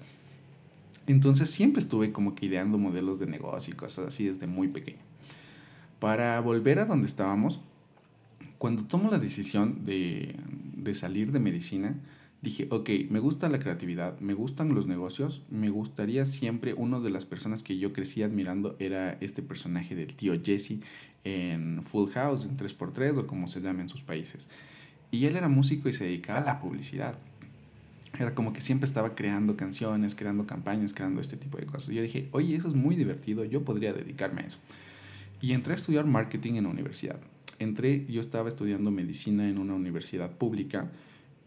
Entonces 1.06 1.50
siempre 1.50 1.80
estuve 1.80 2.12
como 2.12 2.34
que 2.34 2.44
ideando 2.44 2.76
modelos 2.76 3.18
de 3.18 3.26
negocio 3.26 3.72
y 3.72 3.76
cosas 3.78 4.08
así 4.08 4.26
desde 4.26 4.46
muy 4.46 4.68
pequeño. 4.68 5.15
Para 5.98 6.38
volver 6.40 6.78
a 6.78 6.84
donde 6.84 7.06
estábamos, 7.06 7.60
cuando 8.58 8.84
tomo 8.84 9.10
la 9.10 9.18
decisión 9.18 9.84
de, 9.84 10.34
salir 10.94 11.32
de 11.32 11.40
medicina, 11.40 11.94
dije, 12.42 12.68
ok, 12.70 12.90
me 13.10 13.18
gusta 13.18 13.48
la 13.48 13.58
creatividad, 13.58 14.18
me 14.20 14.34
gustan 14.34 14.74
los 14.74 14.86
negocios, 14.86 15.42
me 15.50 15.68
gustaría 15.70 16.24
siempre, 16.26 16.74
una 16.74 17.00
de 17.00 17.10
las 17.10 17.24
personas 17.24 17.62
que 17.62 17.78
yo 17.78 17.92
crecí 17.92 18.22
admirando 18.22 18.76
era 18.78 19.18
este 19.20 19.42
personaje 19.42 19.94
del 19.94 20.14
tío 20.14 20.40
Jesse 20.42 20.80
en 21.24 21.82
Full 21.82 22.10
House, 22.10 22.44
en 22.44 22.56
3x3 22.56 23.18
o 23.18 23.26
como 23.26 23.48
se 23.48 23.60
llama 23.60 23.82
en 23.82 23.88
sus 23.88 24.02
países. 24.02 24.48
Y 25.10 25.26
él 25.26 25.36
era 25.36 25.48
músico 25.48 25.88
y 25.88 25.92
se 25.92 26.04
dedicaba 26.04 26.40
a 26.40 26.44
la 26.44 26.60
publicidad. 26.60 27.18
Era 28.18 28.34
como 28.34 28.52
que 28.52 28.60
siempre 28.60 28.86
estaba 28.86 29.14
creando 29.14 29.56
canciones, 29.56 30.14
creando 30.14 30.46
campañas, 30.46 30.94
creando 30.94 31.20
este 31.20 31.36
tipo 31.36 31.58
de 31.58 31.66
cosas. 31.66 31.90
Y 31.90 31.96
yo 31.96 32.02
dije, 32.02 32.28
oye, 32.32 32.56
eso 32.56 32.68
es 32.68 32.74
muy 32.74 32.96
divertido, 32.96 33.44
yo 33.44 33.64
podría 33.64 33.92
dedicarme 33.92 34.42
a 34.42 34.46
eso. 34.46 34.58
Y 35.40 35.52
entré 35.52 35.72
a 35.72 35.76
estudiar 35.76 36.06
marketing 36.06 36.54
en 36.54 36.64
la 36.64 36.70
universidad. 36.70 37.20
Entré, 37.58 38.06
yo 38.08 38.20
estaba 38.20 38.48
estudiando 38.48 38.90
medicina 38.90 39.48
en 39.48 39.58
una 39.58 39.74
universidad 39.74 40.30
pública 40.32 40.90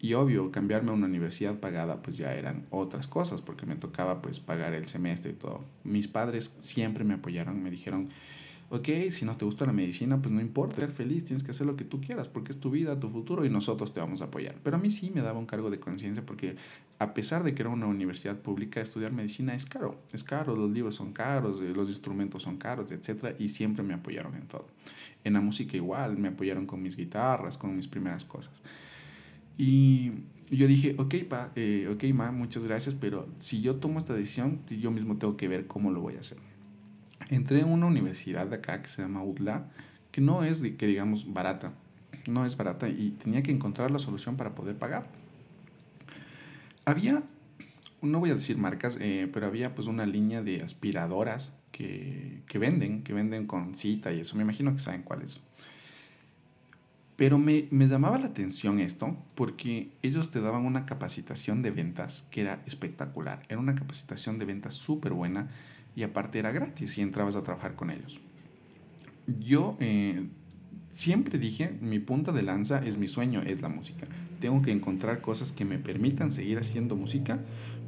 y 0.01 0.13
obvio, 0.13 0.51
cambiarme 0.51 0.91
a 0.91 0.93
una 0.93 1.08
universidad 1.08 1.60
pagada 1.60 2.01
pues 2.01 2.17
ya 2.17 2.34
eran 2.34 2.65
otras 2.69 3.08
cosas 3.08 3.41
porque 3.41 3.65
me 3.65 3.75
tocaba 3.75 4.22
pues 4.22 4.39
pagar 4.39 4.74
el 4.74 4.86
semestre 4.86 5.31
y 5.31 5.36
todo. 5.36 5.65
Mis 5.84 6.08
padres 6.08 6.53
siempre 6.58 7.03
me 7.03 7.15
apoyaron, 7.15 7.62
me 7.62 7.69
dijeron, 7.69 8.10
ok, 8.70 8.88
si 9.10 9.26
no 9.26 9.36
te 9.36 9.46
gusta 9.46 9.66
la 9.66 9.74
medicina 9.74 10.22
pues 10.22 10.34
no 10.34 10.42
importa, 10.42 10.78
ser 10.78 10.92
feliz, 10.92 11.24
tienes 11.24 11.44
que 11.44 11.52
hacer 11.52 11.66
lo 11.66 11.76
que 11.76 11.84
tú 11.84 12.00
quieras 12.00 12.28
porque 12.28 12.52
es 12.52 12.60
tu 12.60 12.70
vida, 12.70 13.00
tu 13.00 13.10
futuro 13.10 13.46
y 13.46 13.50
nosotros 13.50 13.94
te 13.94 14.00
vamos 14.00 14.22
a 14.22 14.26
apoyar. 14.26 14.56
Pero 14.64 14.78
a 14.78 14.80
mí 14.80 14.90
sí 14.90 15.12
me 15.14 15.22
daba 15.22 15.40
un 15.40 15.46
cargo 15.46 15.70
de 15.70 15.80
conciencia 15.80 16.26
porque 16.26 16.56
a 17.00 17.14
pesar 17.14 17.44
de 17.44 17.56
que 17.56 17.64
era 17.64 17.70
una 17.70 17.88
universidad 17.88 18.38
pública, 18.38 18.82
estudiar 18.82 19.12
medicina 19.12 19.56
es 19.56 19.66
caro, 19.66 20.00
es 20.14 20.24
caro, 20.24 20.56
los 20.56 20.70
libros 20.70 20.96
son 20.96 21.14
caros, 21.14 21.62
eh, 21.62 21.74
los 21.76 21.90
instrumentos 21.90 22.44
son 22.44 22.58
caros, 22.58 22.92
etc. 22.92 23.36
Y 23.40 23.50
siempre 23.50 23.84
me 23.84 23.94
apoyaron 23.94 24.36
en 24.36 24.48
todo. 24.48 24.68
En 25.24 25.34
la 25.34 25.42
música 25.42 25.76
igual, 25.76 26.18
me 26.18 26.28
apoyaron 26.28 26.66
con 26.66 26.82
mis 26.82 26.96
guitarras, 26.96 27.58
con 27.58 27.76
mis 27.76 27.88
primeras 27.88 28.26
cosas. 28.26 28.54
Y 29.58 30.12
yo 30.52 30.68
dije, 30.68 30.96
ok, 30.98 31.16
pa, 31.28 31.52
eh, 31.56 31.90
ok, 31.92 32.04
ma, 32.14 32.32
muchas 32.32 32.64
gracias, 32.64 32.96
pero 32.96 33.28
si 33.40 33.62
yo 33.62 33.76
tomo 33.76 34.00
esta 34.00 34.14
decisión, 34.14 34.62
yo 34.68 34.92
mismo 34.92 35.18
tengo 35.18 35.38
que 35.38 35.48
ver 35.48 35.68
cómo 35.68 35.92
lo 35.92 36.02
voy 36.02 36.16
a 36.16 36.20
hacer. 36.20 36.38
Entré 37.30 37.60
en 37.60 37.70
una 37.70 37.86
universidad 37.86 38.48
de 38.48 38.56
acá 38.56 38.82
que 38.82 38.90
se 38.90 39.04
llama 39.04 39.24
UDLA, 39.24 39.70
que 40.12 40.20
no 40.20 40.44
es, 40.44 40.62
que 40.62 40.88
digamos, 40.88 41.32
barata, 41.32 41.74
no 42.28 42.46
es 42.46 42.58
barata 42.58 42.90
y 42.90 43.12
tenía 43.12 43.44
que 43.44 43.52
encontrar 43.52 43.92
la 43.92 44.00
solución 44.00 44.36
para 44.36 44.56
poder 44.56 44.78
pagar. 44.78 45.08
Había, 46.86 47.24
no 48.02 48.20
voy 48.20 48.32
a 48.32 48.36
decir 48.36 48.58
marcas, 48.58 48.98
eh, 49.00 49.30
pero 49.32 49.46
había 49.46 49.76
pues 49.76 49.88
una 49.88 50.08
línea 50.08 50.42
de 50.42 50.64
aspiradoras 50.64 51.54
que, 51.72 52.42
que 52.48 52.58
venden, 52.58 53.04
que 53.04 53.14
venden 53.14 53.46
con 53.46 53.78
cita 53.78 54.12
y 54.12 54.22
eso, 54.22 54.36
me 54.36 54.42
imagino 54.42 54.74
que 54.74 54.80
saben 54.80 55.04
cuáles. 55.04 55.42
Pero 57.16 57.38
me, 57.38 57.68
me, 57.70 57.88
llamaba 57.88 58.18
la 58.18 58.28
atención 58.28 58.80
esto 58.80 59.18
porque 59.36 59.92
ellos 60.02 60.32
te 60.32 60.40
daban 60.40 60.66
una 60.66 60.86
capacitación 60.86 61.62
de 61.62 61.70
ventas 61.70 62.26
que 62.32 62.42
era 62.42 62.64
espectacular. 62.66 63.44
Era 63.50 63.60
una 63.60 63.76
capacitación 63.76 64.40
de 64.40 64.46
ventas 64.46 64.76
súper 64.76 65.12
buena 65.12 65.50
y 65.96 66.03
aparte 66.03 66.39
era 66.39 66.51
gratis 66.51 66.98
y 66.98 67.01
entrabas 67.01 67.36
a 67.36 67.43
trabajar 67.43 67.75
con 67.75 67.91
ellos. 67.91 68.22
Yo 69.39 69.77
eh, 69.79 70.27
siempre 70.91 71.38
dije, 71.38 71.77
mi 71.81 72.00
punta 72.00 72.31
de 72.31 72.41
lanza 72.41 72.84
es 72.84 72.98
mi 72.98 73.08
sueño, 73.08 73.41
es 73.41 73.62
la 73.62 73.69
música. 73.69 74.08
Tengo 74.39 74.62
que 74.62 74.72
encontrar 74.72 75.22
cosas 75.22 75.51
que 75.51 75.65
me 75.65 75.77
permitan 75.77 76.31
seguir 76.31 76.58
haciendo 76.58 76.96
música, 76.96 77.39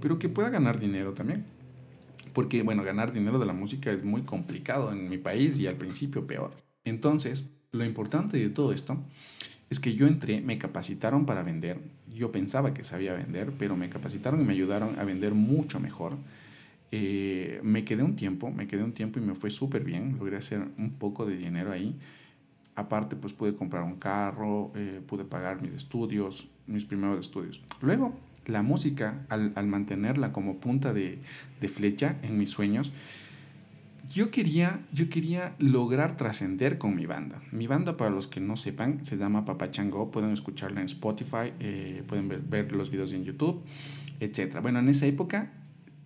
pero 0.01 0.19
que 0.19 0.29
pueda 0.29 0.49
ganar 0.49 0.79
dinero 0.79 1.13
también. 1.13 1.45
Porque, 2.33 2.63
bueno, 2.63 2.83
ganar 2.83 3.11
dinero 3.11 3.39
de 3.39 3.45
la 3.45 3.53
música 3.53 3.91
es 3.91 4.03
muy 4.03 4.21
complicado 4.21 4.91
en 4.91 5.09
mi 5.09 5.17
país 5.17 5.57
y 5.59 5.67
al 5.67 5.75
principio 5.75 6.27
peor. 6.27 6.55
Entonces, 6.85 7.49
lo 7.71 7.85
importante 7.85 8.37
de 8.37 8.49
todo 8.49 8.73
esto 8.73 8.97
es 9.69 9.79
que 9.79 9.95
yo 9.95 10.07
entré, 10.07 10.41
me 10.41 10.57
capacitaron 10.57 11.25
para 11.25 11.43
vender. 11.43 11.79
Yo 12.13 12.31
pensaba 12.31 12.73
que 12.73 12.83
sabía 12.83 13.13
vender, 13.13 13.53
pero 13.57 13.77
me 13.77 13.89
capacitaron 13.89 14.41
y 14.41 14.43
me 14.43 14.53
ayudaron 14.53 14.99
a 14.99 15.05
vender 15.05 15.33
mucho 15.33 15.79
mejor. 15.79 16.17
Eh, 16.91 17.61
me 17.63 17.85
quedé 17.85 18.03
un 18.03 18.15
tiempo, 18.15 18.51
me 18.51 18.67
quedé 18.67 18.83
un 18.83 18.91
tiempo 18.91 19.19
y 19.19 19.21
me 19.21 19.33
fue 19.33 19.49
súper 19.49 19.83
bien. 19.83 20.17
Logré 20.17 20.37
hacer 20.37 20.67
un 20.77 20.91
poco 20.91 21.25
de 21.25 21.37
dinero 21.37 21.71
ahí. 21.71 21.97
Aparte, 22.75 23.15
pues 23.15 23.33
pude 23.33 23.53
comprar 23.55 23.83
un 23.83 23.95
carro, 23.95 24.71
eh, 24.75 25.01
pude 25.05 25.25
pagar 25.25 25.61
mis 25.61 25.73
estudios, 25.73 26.49
mis 26.67 26.85
primeros 26.85 27.19
estudios. 27.19 27.61
Luego, 27.81 28.13
la 28.45 28.61
música, 28.61 29.25
al, 29.29 29.67
mantenerla 29.67 30.31
como 30.31 30.57
punta 30.57 30.93
de, 30.93 31.19
flecha 31.67 32.17
en 32.23 32.37
mis 32.37 32.51
sueños, 32.51 32.91
yo 34.09 34.29
quería, 34.29 34.81
yo 34.91 35.09
quería 35.09 35.55
lograr 35.59 36.17
trascender 36.17 36.77
con 36.77 36.95
mi 36.95 37.05
banda. 37.05 37.41
Mi 37.51 37.67
banda, 37.67 37.95
para 37.95 38.09
los 38.09 38.27
que 38.27 38.41
no 38.41 38.57
sepan, 38.57 39.05
se 39.05 39.15
llama 39.17 39.45
Papachango. 39.45 40.11
Pueden 40.11 40.31
escucharla 40.31 40.81
en 40.81 40.87
Spotify, 40.87 41.53
eh, 41.59 42.03
pueden 42.07 42.27
ver, 42.27 42.41
ver, 42.41 42.71
los 42.73 42.89
videos 42.89 43.13
en 43.13 43.23
YouTube, 43.23 43.63
etc. 44.19 44.59
Bueno, 44.61 44.79
en 44.79 44.89
esa 44.89 45.05
época, 45.05 45.53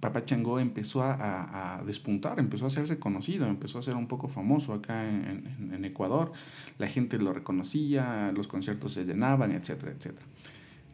Papachango 0.05 0.59
empezó 0.59 1.01
a, 1.01 1.81
despuntar, 1.83 2.38
empezó 2.38 2.65
a 2.65 2.67
hacerse 2.67 3.00
conocido, 3.00 3.47
empezó 3.47 3.79
a 3.79 3.81
ser 3.81 3.95
un 3.95 4.07
poco 4.07 4.27
famoso 4.27 4.74
acá 4.74 5.03
en, 5.03 5.83
Ecuador. 5.83 6.31
La 6.77 6.88
gente 6.88 7.17
lo 7.17 7.33
reconocía, 7.33 8.31
los 8.35 8.47
conciertos 8.47 8.93
se 8.93 9.05
llenaban, 9.05 9.51
etcétera, 9.51 9.93
etcétera. 9.93 10.27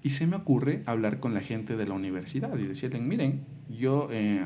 Y 0.01 0.11
se 0.11 0.27
me 0.27 0.37
ocurre 0.37 0.81
hablar 0.85 1.19
con 1.19 1.33
la 1.33 1.41
gente 1.41 1.75
de 1.75 1.85
la 1.85 1.93
universidad 1.93 2.57
y 2.57 2.65
decirles, 2.65 3.01
miren, 3.01 3.43
yo 3.69 4.07
eh, 4.11 4.45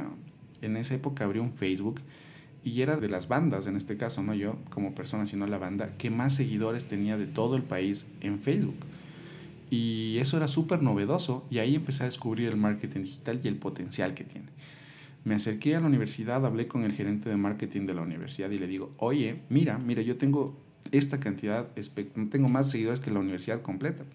en 0.64 0.78
esa 0.78 0.96
época 0.96 1.26
abrí 1.26 1.38
un 1.38 1.54
Facebook 1.54 2.02
y 2.64 2.82
era 2.82 2.98
de 2.98 3.08
las 3.08 3.28
bandas, 3.28 3.68
en 3.68 3.78
este 3.78 3.98
caso, 3.98 4.24
no 4.24 4.34
yo 4.34 4.58
como 4.72 4.96
persona, 4.96 5.28
sino 5.28 5.46
la 5.46 5.60
banda, 5.60 5.96
que 5.98 6.10
más 6.10 6.34
seguidores 6.34 6.88
tenía 6.88 7.18
de 7.18 7.28
todo 7.28 7.56
el 7.56 7.62
país 7.62 8.08
en 8.22 8.40
Facebook. 8.40 8.78
Y 9.76 10.20
eso 10.20 10.38
era 10.38 10.48
súper 10.48 10.82
novedoso 10.82 11.46
y 11.50 11.58
ahí 11.58 11.76
empecé 11.76 12.04
a 12.04 12.06
descubrir 12.06 12.48
el 12.48 12.56
marketing 12.56 13.02
digital 13.02 13.42
y 13.44 13.50
el 13.50 13.58
potencial 13.58 14.14
que 14.14 14.24
tiene. 14.24 14.48
Me 15.26 15.36
acerqué 15.36 15.76
a 15.76 15.82
la 15.82 15.88
universidad, 15.88 16.46
hablé 16.46 16.70
con 16.70 16.86
el 16.86 16.94
gerente 16.94 17.30
de 17.30 17.36
marketing 17.36 17.86
de 17.86 17.94
la 17.94 18.02
universidad 18.02 18.50
y 18.52 18.58
le 18.58 18.68
digo, 18.68 18.94
oye, 19.00 19.42
mira, 19.50 19.78
mira, 19.78 20.02
yo 20.02 20.16
tengo 20.16 20.58
esta 20.92 21.20
cantidad, 21.20 21.68
tengo 22.30 22.48
más 22.48 22.72
seguidores 22.72 23.02
que 23.02 23.12
la 23.12 23.20
universidad 23.20 23.62
completa. 23.62 24.06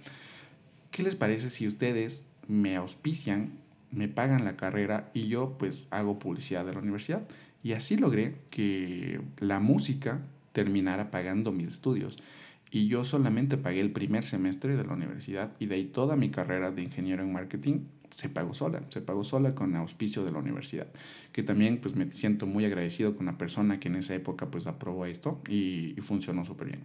¿Qué 0.91 1.03
les 1.03 1.15
parece 1.15 1.51
si 1.51 1.67
ustedes 1.67 2.23
me 2.49 2.77
auspician, 2.77 3.59
me 3.91 4.09
pagan 4.09 4.47
la 4.47 4.57
carrera 4.57 5.11
y 5.13 5.29
yo 5.29 5.59
pues 5.59 5.89
hago 5.91 6.19
publicidad 6.19 6.65
de 6.65 6.73
la 6.73 6.79
universidad? 6.79 7.29
Y 7.63 7.73
así 7.73 7.99
logré 7.99 8.37
que 8.49 9.21
la 9.41 9.61
música 9.61 10.23
terminara 10.53 11.11
pagando 11.11 11.53
mis 11.53 11.69
estudios. 11.69 12.17
Y 12.71 12.87
yo 12.87 13.05
solamente 13.05 13.57
pagué 13.57 13.81
el 13.81 13.91
primer 13.91 14.25
semestre 14.25 14.77
de 14.77 14.85
la 14.85 14.93
universidad 14.93 15.53
y 15.59 15.67
de 15.67 15.75
ahí 15.77 15.85
toda 15.87 16.17
mi 16.17 16.31
carrera 16.31 16.71
de 16.71 16.83
ingeniero 16.83 17.23
en 17.23 17.33
marketing 17.33 17.81
se 18.11 18.29
pagó 18.29 18.55
sola, 18.55 18.83
se 18.89 19.01
pagó 19.01 19.25
sola 19.25 19.55
con 19.55 19.75
auspicio 19.77 20.25
de 20.25 20.33
la 20.33 20.39
universidad, 20.39 20.89
que 21.33 21.43
también 21.43 21.79
pues 21.81 21.95
me 21.95 22.11
siento 22.13 22.47
muy 22.47 22.65
agradecido 22.65 23.17
con 23.17 23.27
la 23.27 23.39
persona 23.39 23.79
que 23.79 23.89
en 23.89 23.97
esa 23.97 24.15
época 24.15 24.51
pues 24.51 24.67
aprobó 24.67 25.07
esto 25.07 25.41
y, 25.49 25.95
y 25.97 26.01
funcionó 26.01 26.45
súper 26.45 26.69
bien. 26.69 26.81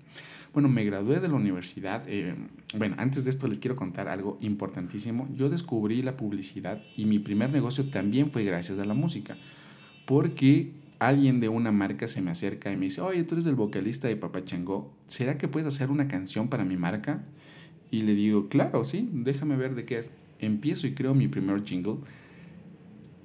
Bueno, 0.54 0.70
me 0.70 0.84
gradué 0.84 1.20
de 1.20 1.28
la 1.28 1.34
universidad, 1.34 2.04
eh, 2.08 2.36
bueno, 2.78 2.96
antes 3.00 3.26
de 3.26 3.32
esto 3.32 3.48
les 3.48 3.60
quiero 3.60 3.76
contar 3.76 4.08
algo 4.08 4.38
importantísimo, 4.42 5.28
yo 5.34 5.50
descubrí 5.50 6.02
la 6.02 6.16
publicidad 6.16 6.82
y 6.96 7.06
mi 7.06 7.20
primer 7.20 7.52
negocio 7.52 7.86
también 7.90 8.32
fue 8.32 8.44
gracias 8.44 8.78
a 8.80 8.86
la 8.86 8.94
música 8.94 9.38
porque 10.06 10.72
alguien 11.00 11.40
de 11.40 11.50
una 11.50 11.72
marca 11.72 12.08
se 12.08 12.22
me 12.22 12.32
acerca 12.32 12.72
y 12.72 12.78
me 12.78 12.86
dice, 12.86 13.02
oye, 13.02 13.24
tú 13.24 13.36
eres 13.36 13.46
el 13.46 13.56
vocalista 13.56 14.08
de 14.08 14.16
Papachango, 14.16 14.94
¿será 15.08 15.38
que 15.38 15.48
puedes 15.48 15.68
hacer 15.68 15.92
una 15.92 16.08
canción 16.08 16.48
para 16.48 16.66
mi 16.66 16.78
marca? 16.78 17.24
Y 17.92 18.04
le 18.04 18.14
digo, 18.14 18.48
claro, 18.50 18.84
sí, 18.84 19.10
déjame 19.12 19.56
ver 19.56 19.76
de 19.76 19.86
qué 19.86 20.00
es. 20.00 20.10
Empiezo 20.40 20.88
y 20.88 20.94
creo 20.94 21.14
mi 21.14 21.28
primer 21.28 21.64
jingle. 21.64 21.98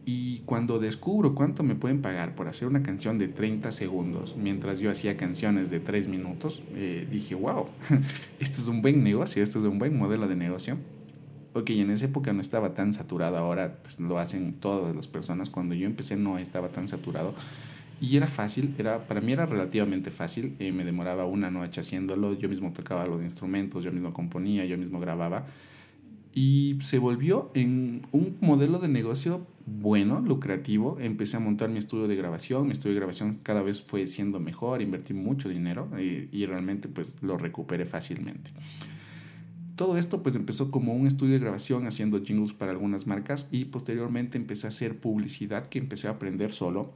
Y 0.05 0.41
cuando 0.41 0.79
descubro 0.79 1.35
cuánto 1.35 1.63
me 1.63 1.75
pueden 1.75 2.03
pagar 2.03 2.35
por 2.35 2.49
hacer 2.49 2.67
una 2.67 2.83
canción 2.83 3.19
de 3.19 3.29
30 3.29 3.71
segundos, 3.73 4.37
mientras 4.37 4.81
yo 4.81 4.91
hacía 4.91 5.17
canciones 5.17 5.71
de 5.71 5.81
3 5.81 6.09
minutos, 6.09 6.63
eh, 6.75 7.07
dije, 7.11 7.35
wow, 7.35 7.67
este 8.41 8.61
es 8.61 8.67
un 8.67 8.83
buen 8.83 9.05
negocio, 9.05 9.43
este 9.43 9.59
es 9.59 9.65
un 9.65 9.79
buen 9.79 9.97
modelo 9.97 10.27
de 10.27 10.37
negocio 10.37 10.79
ok, 11.55 11.71
en 11.71 11.91
esa 11.91 12.07
época 12.07 12.33
no 12.33 12.41
estaba 12.41 12.75
tan 12.75 12.93
saturado, 12.93 13.37
ahora 13.37 13.79
pues, 13.83 14.01
lo 14.01 14.19
hacen 14.19 14.55
todas 14.55 14.95
las 14.95 15.09
personas. 15.09 15.51
Cuando 15.51 15.75
yo 15.75 15.87
empecé 15.87 16.17
no 16.17 16.39
estaba 16.39 16.69
tan 16.69 16.89
saturado. 16.89 17.35
Y 18.01 18.17
era 18.17 18.29
fácil, 18.29 18.75
era, 18.79 19.07
para 19.07 19.21
mí 19.21 19.33
era 19.33 19.45
relativamente 19.45 20.11
fácil, 20.11 20.57
eh, 20.59 20.73
me 20.73 20.85
demoraba 20.85 21.27
una 21.27 21.51
noche 21.51 21.81
haciéndolo, 21.83 22.33
yo 22.33 22.49
mismo 22.49 22.73
tocaba 22.73 23.07
los 23.07 23.23
instrumentos, 23.23 23.85
yo 23.85 23.93
mismo 23.93 24.15
componía, 24.15 24.65
yo 24.65 24.79
mismo 24.79 25.01
grababa. 25.01 25.47
Y 26.33 26.79
se 26.81 26.99
volvió 26.99 27.51
en 27.55 28.03
un 28.13 28.39
modelo 28.41 28.79
de 28.79 28.89
negocio 28.89 29.47
bueno, 29.67 30.21
lucrativo. 30.21 30.97
Empecé 30.99 31.37
a 31.37 31.41
montar 31.41 31.69
mi 31.69 31.79
estudio 31.79 32.09
de 32.09 32.17
grabación, 32.17 32.67
mi 32.67 32.73
estudio 32.73 32.95
de 32.95 33.01
grabación 33.01 33.35
cada 33.43 33.63
vez 33.63 33.83
fue 33.83 34.07
siendo 34.07 34.41
mejor, 34.41 34.81
invertí 34.81 35.13
mucho 35.13 35.49
dinero 35.51 35.89
y, 35.99 36.03
eh, 36.03 36.29
y 36.33 36.47
realmente 36.47 36.89
pues 36.89 37.19
lo 37.21 37.37
recuperé 37.37 37.85
fácilmente. 37.85 38.51
Todo 39.81 39.97
esto 39.97 40.23
pues 40.23 40.35
empezó 40.37 40.71
como 40.71 40.93
un 40.93 41.07
estudio 41.07 41.33
de 41.33 41.39
grabación 41.39 41.87
haciendo 41.87 42.23
jingles 42.23 42.53
para 42.53 42.71
algunas 42.71 43.07
marcas 43.07 43.49
y 43.51 43.65
posteriormente 43.65 44.37
empecé 44.37 44.67
a 44.67 44.69
hacer 44.69 45.01
publicidad 45.01 45.67
que 45.67 45.79
empecé 45.79 46.07
a 46.07 46.11
aprender 46.11 46.53
solo 46.53 46.93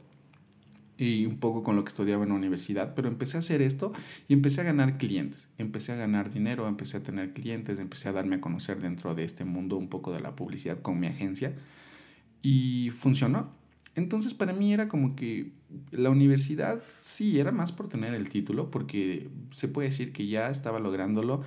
y 0.99 1.25
un 1.25 1.39
poco 1.39 1.63
con 1.63 1.77
lo 1.77 1.85
que 1.85 1.89
estudiaba 1.89 2.25
en 2.25 2.29
la 2.29 2.35
universidad, 2.35 2.95
pero 2.95 3.09
empecé 3.09 3.39
a 3.39 3.41
hacer 3.41 3.63
esto 3.63 3.95
y 4.29 4.35
empecé 4.35 4.61
a 4.61 4.65
ganar 4.65 4.99
clientes, 4.99 5.49
empecé 5.57 5.93
a 5.93 5.97
ganar 5.97 6.29
dinero, 6.29 6.69
empecé 6.69 6.99
a 6.99 7.03
tener 7.03 7.33
clientes, 7.33 7.79
empecé 7.79 8.11
a 8.11 8.13
darme 8.13 8.37
a 8.37 8.43
conocer 8.43 8.83
dentro 8.83 9.15
de 9.15 9.25
este 9.25 9.47
mundo 9.47 9.79
un 9.79 9.89
poco 9.89 10.13
de 10.13 10.21
la 10.21 10.37
publicidad 10.37 10.83
con 10.83 11.01
mi 11.01 11.07
agencia 11.07 11.55
y 12.43 12.91
funcionó. 12.91 13.49
Entonces 13.95 14.35
para 14.35 14.53
mí 14.53 14.75
era 14.75 14.89
como 14.89 15.17
que 15.17 15.53
la 15.91 16.11
universidad 16.11 16.83
sí 17.01 17.41
era 17.41 17.51
más 17.51 17.73
por 17.73 17.89
tener 17.89 18.13
el 18.13 18.29
título, 18.29 18.71
porque 18.71 19.31
se 19.53 19.69
puede 19.69 19.89
decir 19.89 20.13
que 20.13 20.27
ya 20.27 20.51
estaba 20.51 20.81
lográndolo, 20.81 21.45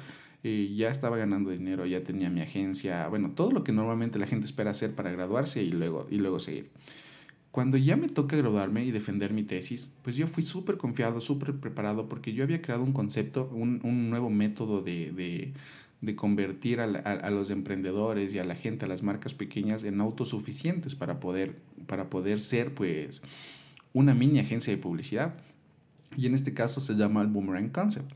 eh, 0.48 0.74
ya 0.74 0.90
estaba 0.90 1.18
ganando 1.18 1.50
dinero, 1.50 1.86
ya 1.86 2.04
tenía 2.04 2.30
mi 2.30 2.40
agencia, 2.40 3.06
bueno, 3.10 3.32
todo 3.32 3.52
lo 3.52 3.66
que 3.66 3.74
normalmente 3.74 4.18
la 4.18 4.28
gente 4.28 4.46
espera 4.46 4.72
hacer 4.72 4.96
para 4.96 5.12
graduarse 5.12 5.62
y 5.62 5.72
luego, 5.74 6.08
y 6.10 6.20
luego 6.20 6.40
seguir. 6.40 6.70
Cuando 7.52 7.76
ya 7.76 7.98
me 7.98 8.08
toca 8.08 8.38
graduarme 8.38 8.86
y 8.86 8.92
defender 8.92 9.34
mi 9.34 9.44
tesis, 9.44 9.94
pues 10.04 10.16
yo 10.16 10.26
fui 10.26 10.44
súper 10.44 10.78
confiado, 10.78 11.20
súper 11.20 11.56
preparado, 11.56 12.08
porque 12.08 12.32
yo 12.32 12.46
había 12.46 12.62
creado 12.62 12.84
un 12.84 12.94
concepto, 12.94 13.50
un, 13.52 13.82
un 13.84 14.10
nuevo 14.10 14.30
método 14.30 14.82
de, 14.82 15.12
de, 15.12 15.52
de 16.00 16.16
convertir 16.16 16.80
a, 16.80 16.86
a, 16.86 17.12
a, 17.12 17.30
los 17.30 17.50
emprendedores 17.50 18.34
y 18.34 18.40
a 18.40 18.46
la 18.46 18.56
gente, 18.56 18.86
a 18.86 18.88
las 18.88 19.04
marcas 19.04 19.34
pequeñas, 19.34 19.84
en 19.84 20.00
autosuficientes 20.00 20.96
para 20.96 21.20
poder, 21.20 21.56
para 21.88 22.10
poder 22.10 22.40
ser, 22.40 22.74
pues, 22.74 23.22
una 23.92 24.14
mini 24.14 24.40
agencia 24.40 24.72
de 24.72 24.82
publicidad. 24.82 25.36
Y 26.16 26.26
en 26.26 26.36
este 26.36 26.54
caso 26.54 26.80
se 26.80 26.94
llama 26.94 27.22
el 27.22 27.28
Boomerang 27.28 27.70
Concept. 27.70 28.14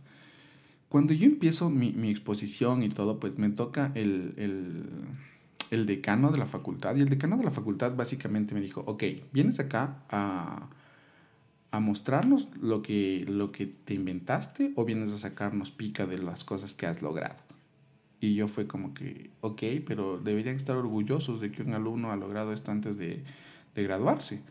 Cuando 0.92 1.14
yo 1.14 1.26
empiezo 1.26 1.70
mi, 1.70 2.10
exposición 2.10 2.84
y 2.84 2.90
todo, 2.90 3.18
pues 3.18 3.38
me 3.38 3.50
toca 3.50 3.94
el, 3.96 4.36
decano 5.70 6.32
de 6.32 6.38
la 6.38 6.48
facultad. 6.48 6.98
Y 6.98 7.00
el 7.00 7.08
decano 7.08 7.38
de 7.38 7.46
la 7.46 7.52
facultad 7.52 7.96
básicamente 7.96 8.54
me 8.54 8.60
dijo, 8.60 8.84
ok, 8.86 9.02
vienes 9.32 9.62
acá 9.62 10.04
a, 10.10 10.68
a 11.72 11.80
mostrarnos 11.80 12.50
lo 12.60 12.82
que, 12.82 13.24
lo 13.26 13.54
que 13.54 13.68
te 13.68 13.94
inventaste 13.94 14.74
o 14.76 14.84
vienes 14.84 15.14
a 15.14 15.18
sacarnos 15.18 15.72
pica 15.72 16.08
de 16.08 16.18
las 16.18 16.44
cosas 16.44 16.74
que 16.74 16.88
has 16.88 17.02
logrado. 17.02 17.38
Y 18.20 18.36
yo 18.36 18.50
fue 18.50 18.68
como 18.68 18.94
que, 18.94 19.30
ok, 19.40 19.64
pero 19.88 20.20
deberían 20.20 20.58
estar 20.58 20.76
orgullosos 20.76 21.40
de 21.40 21.54
que 21.54 21.64
un 21.64 21.74
alumno 21.74 22.12
ha 22.12 22.18
logrado 22.18 22.52
esto 22.52 22.70
antes 22.70 22.98
de, 22.98 23.24
de 23.76 23.84
graduarse. 23.84 24.42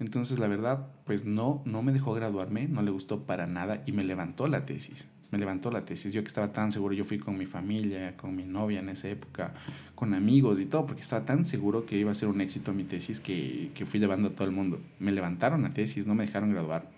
Entonces, 0.00 0.40
la 0.40 0.48
verdad, 0.48 0.88
pues 1.04 1.24
no, 1.24 1.62
no 1.64 1.82
me 1.82 1.92
dejó 1.92 2.12
graduarme, 2.12 2.66
no 2.66 2.82
le 2.82 2.90
gustó 2.90 3.22
para 3.22 3.46
nada 3.46 3.84
y 3.86 3.92
me 3.92 4.02
levantó 4.02 4.48
la 4.48 4.66
tesis 4.66 5.06
me 5.30 5.38
levantó 5.38 5.70
la 5.70 5.84
tesis. 5.84 6.12
Yo 6.12 6.22
que 6.22 6.28
estaba 6.28 6.52
tan 6.52 6.72
seguro, 6.72 6.94
yo 6.94 7.04
fui 7.04 7.18
con 7.18 7.36
mi 7.36 7.46
familia, 7.46 8.16
con 8.16 8.34
mi 8.34 8.44
novia 8.44 8.80
en 8.80 8.88
esa 8.88 9.08
época, 9.08 9.54
con 9.94 10.14
amigos 10.14 10.60
y 10.60 10.66
todo, 10.66 10.86
porque 10.86 11.02
estaba 11.02 11.24
tan 11.24 11.46
seguro 11.46 11.86
que 11.86 11.96
iba 11.96 12.10
a 12.10 12.14
ser 12.14 12.28
un 12.28 12.40
éxito 12.40 12.72
mi 12.72 12.84
tesis 12.84 13.20
que, 13.20 13.70
que 13.74 13.86
fui 13.86 14.00
llevando 14.00 14.28
a 14.28 14.32
todo 14.32 14.46
el 14.46 14.54
mundo. 14.54 14.80
Me 14.98 15.12
levantaron 15.12 15.62
la 15.62 15.70
tesis, 15.70 16.06
no 16.06 16.14
me 16.14 16.26
dejaron 16.26 16.50
graduar. 16.50 16.90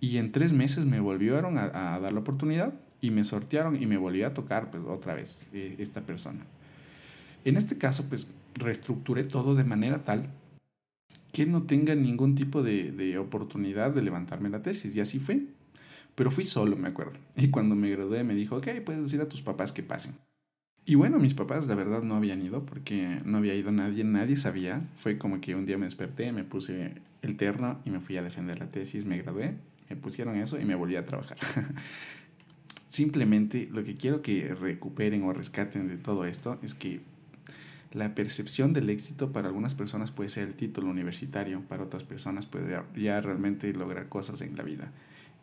Y 0.00 0.18
en 0.18 0.32
tres 0.32 0.52
meses 0.52 0.84
me 0.84 1.00
volvieron 1.00 1.58
a, 1.58 1.98
dar 1.98 2.12
la 2.12 2.20
oportunidad 2.20 2.74
y 3.00 3.10
me 3.10 3.24
sortearon 3.24 3.80
y 3.80 3.86
me 3.86 3.96
volvió 3.96 4.26
a 4.26 4.34
tocar 4.34 4.70
pues, 4.70 4.82
otra 4.86 5.14
vez 5.14 5.46
eh, 5.52 5.76
esta 5.78 6.02
persona. 6.02 6.44
En 7.44 7.56
este 7.56 7.78
caso, 7.78 8.04
pues 8.08 8.28
reestructuré 8.54 9.24
todo 9.24 9.54
de 9.54 9.64
manera 9.64 10.04
tal 10.04 10.30
que 11.32 11.46
no 11.46 11.64
tenga 11.64 11.94
ningún 11.94 12.34
tipo 12.34 12.62
de, 12.62 12.92
de 12.92 13.18
oportunidad 13.18 13.92
de 13.92 14.02
levantarme 14.02 14.48
la 14.48 14.62
tesis. 14.62 14.94
Y 14.96 15.00
así 15.00 15.18
fue. 15.18 15.42
Pero 16.16 16.32
fui 16.32 16.44
solo, 16.44 16.76
me 16.76 16.88
acuerdo. 16.88 17.18
Y 17.36 17.50
cuando 17.50 17.76
me 17.76 17.90
gradué 17.90 18.24
me 18.24 18.34
dijo, 18.34 18.56
ok, 18.56 18.68
puedes 18.84 19.02
decir 19.02 19.20
a 19.20 19.28
tus 19.28 19.42
papás 19.42 19.70
que 19.70 19.84
pasen. 19.84 20.16
Y 20.84 20.94
bueno, 20.94 21.18
mis 21.18 21.34
papás 21.34 21.66
la 21.66 21.74
verdad 21.74 22.02
no 22.02 22.14
habían 22.14 22.42
ido 22.42 22.64
porque 22.64 23.20
no 23.24 23.38
había 23.38 23.54
ido 23.54 23.72
nadie, 23.72 24.04
nadie 24.04 24.36
sabía. 24.36 24.88
Fue 24.96 25.18
como 25.18 25.40
que 25.40 25.54
un 25.54 25.66
día 25.66 25.78
me 25.78 25.84
desperté, 25.84 26.32
me 26.32 26.44
puse 26.44 26.94
el 27.22 27.36
terno 27.36 27.80
y 27.84 27.90
me 27.90 28.00
fui 28.00 28.16
a 28.16 28.22
defender 28.22 28.58
la 28.58 28.70
tesis, 28.70 29.04
me 29.04 29.18
gradué, 29.18 29.56
me 29.90 29.96
pusieron 29.96 30.36
eso 30.36 30.60
y 30.60 30.64
me 30.64 30.74
volví 30.74 30.96
a 30.96 31.04
trabajar. 31.04 31.38
Simplemente 32.88 33.68
lo 33.72 33.82
que 33.82 33.96
quiero 33.96 34.22
que 34.22 34.54
recuperen 34.54 35.24
o 35.24 35.32
rescaten 35.32 35.88
de 35.88 35.98
todo 35.98 36.24
esto 36.24 36.58
es 36.62 36.74
que 36.74 37.00
la 37.92 38.14
percepción 38.14 38.72
del 38.72 38.88
éxito 38.88 39.32
para 39.32 39.48
algunas 39.48 39.74
personas 39.74 40.12
puede 40.12 40.30
ser 40.30 40.46
el 40.46 40.54
título 40.54 40.88
universitario, 40.88 41.62
para 41.62 41.82
otras 41.82 42.04
personas 42.04 42.46
puede 42.46 42.80
ya 42.96 43.20
realmente 43.20 43.72
lograr 43.72 44.08
cosas 44.08 44.40
en 44.40 44.56
la 44.56 44.62
vida. 44.62 44.92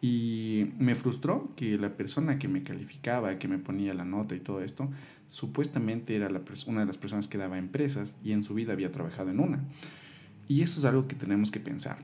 Y 0.03 0.73
me 0.79 0.95
frustró 0.95 1.53
que 1.55 1.77
la 1.77 1.95
persona 1.95 2.37
que 2.37 2.49
me 2.49 2.65
calificaba, 2.65 3.39
que 3.39 3.47
me 3.47 3.57
ponía 3.57 3.93
la 3.93 4.03
nota 4.03 4.35
y 4.35 4.41
todo 4.41 4.61
esto, 4.61 4.89
supuestamente 5.29 6.13
era 6.13 6.29
la 6.29 6.41
una 6.67 6.81
de 6.81 6.87
las 6.87 6.97
personas 6.97 7.29
que 7.29 7.37
daba 7.37 7.57
empresas 7.57 8.17
y 8.21 8.33
en 8.33 8.43
su 8.43 8.53
vida 8.53 8.73
había 8.73 8.91
trabajado 8.91 9.29
en 9.29 9.39
una. 9.39 9.63
Y 10.49 10.61
eso 10.61 10.79
es 10.79 10.83
algo 10.83 11.07
que 11.07 11.15
tenemos 11.15 11.51
que 11.51 11.61
pensar. 11.61 11.99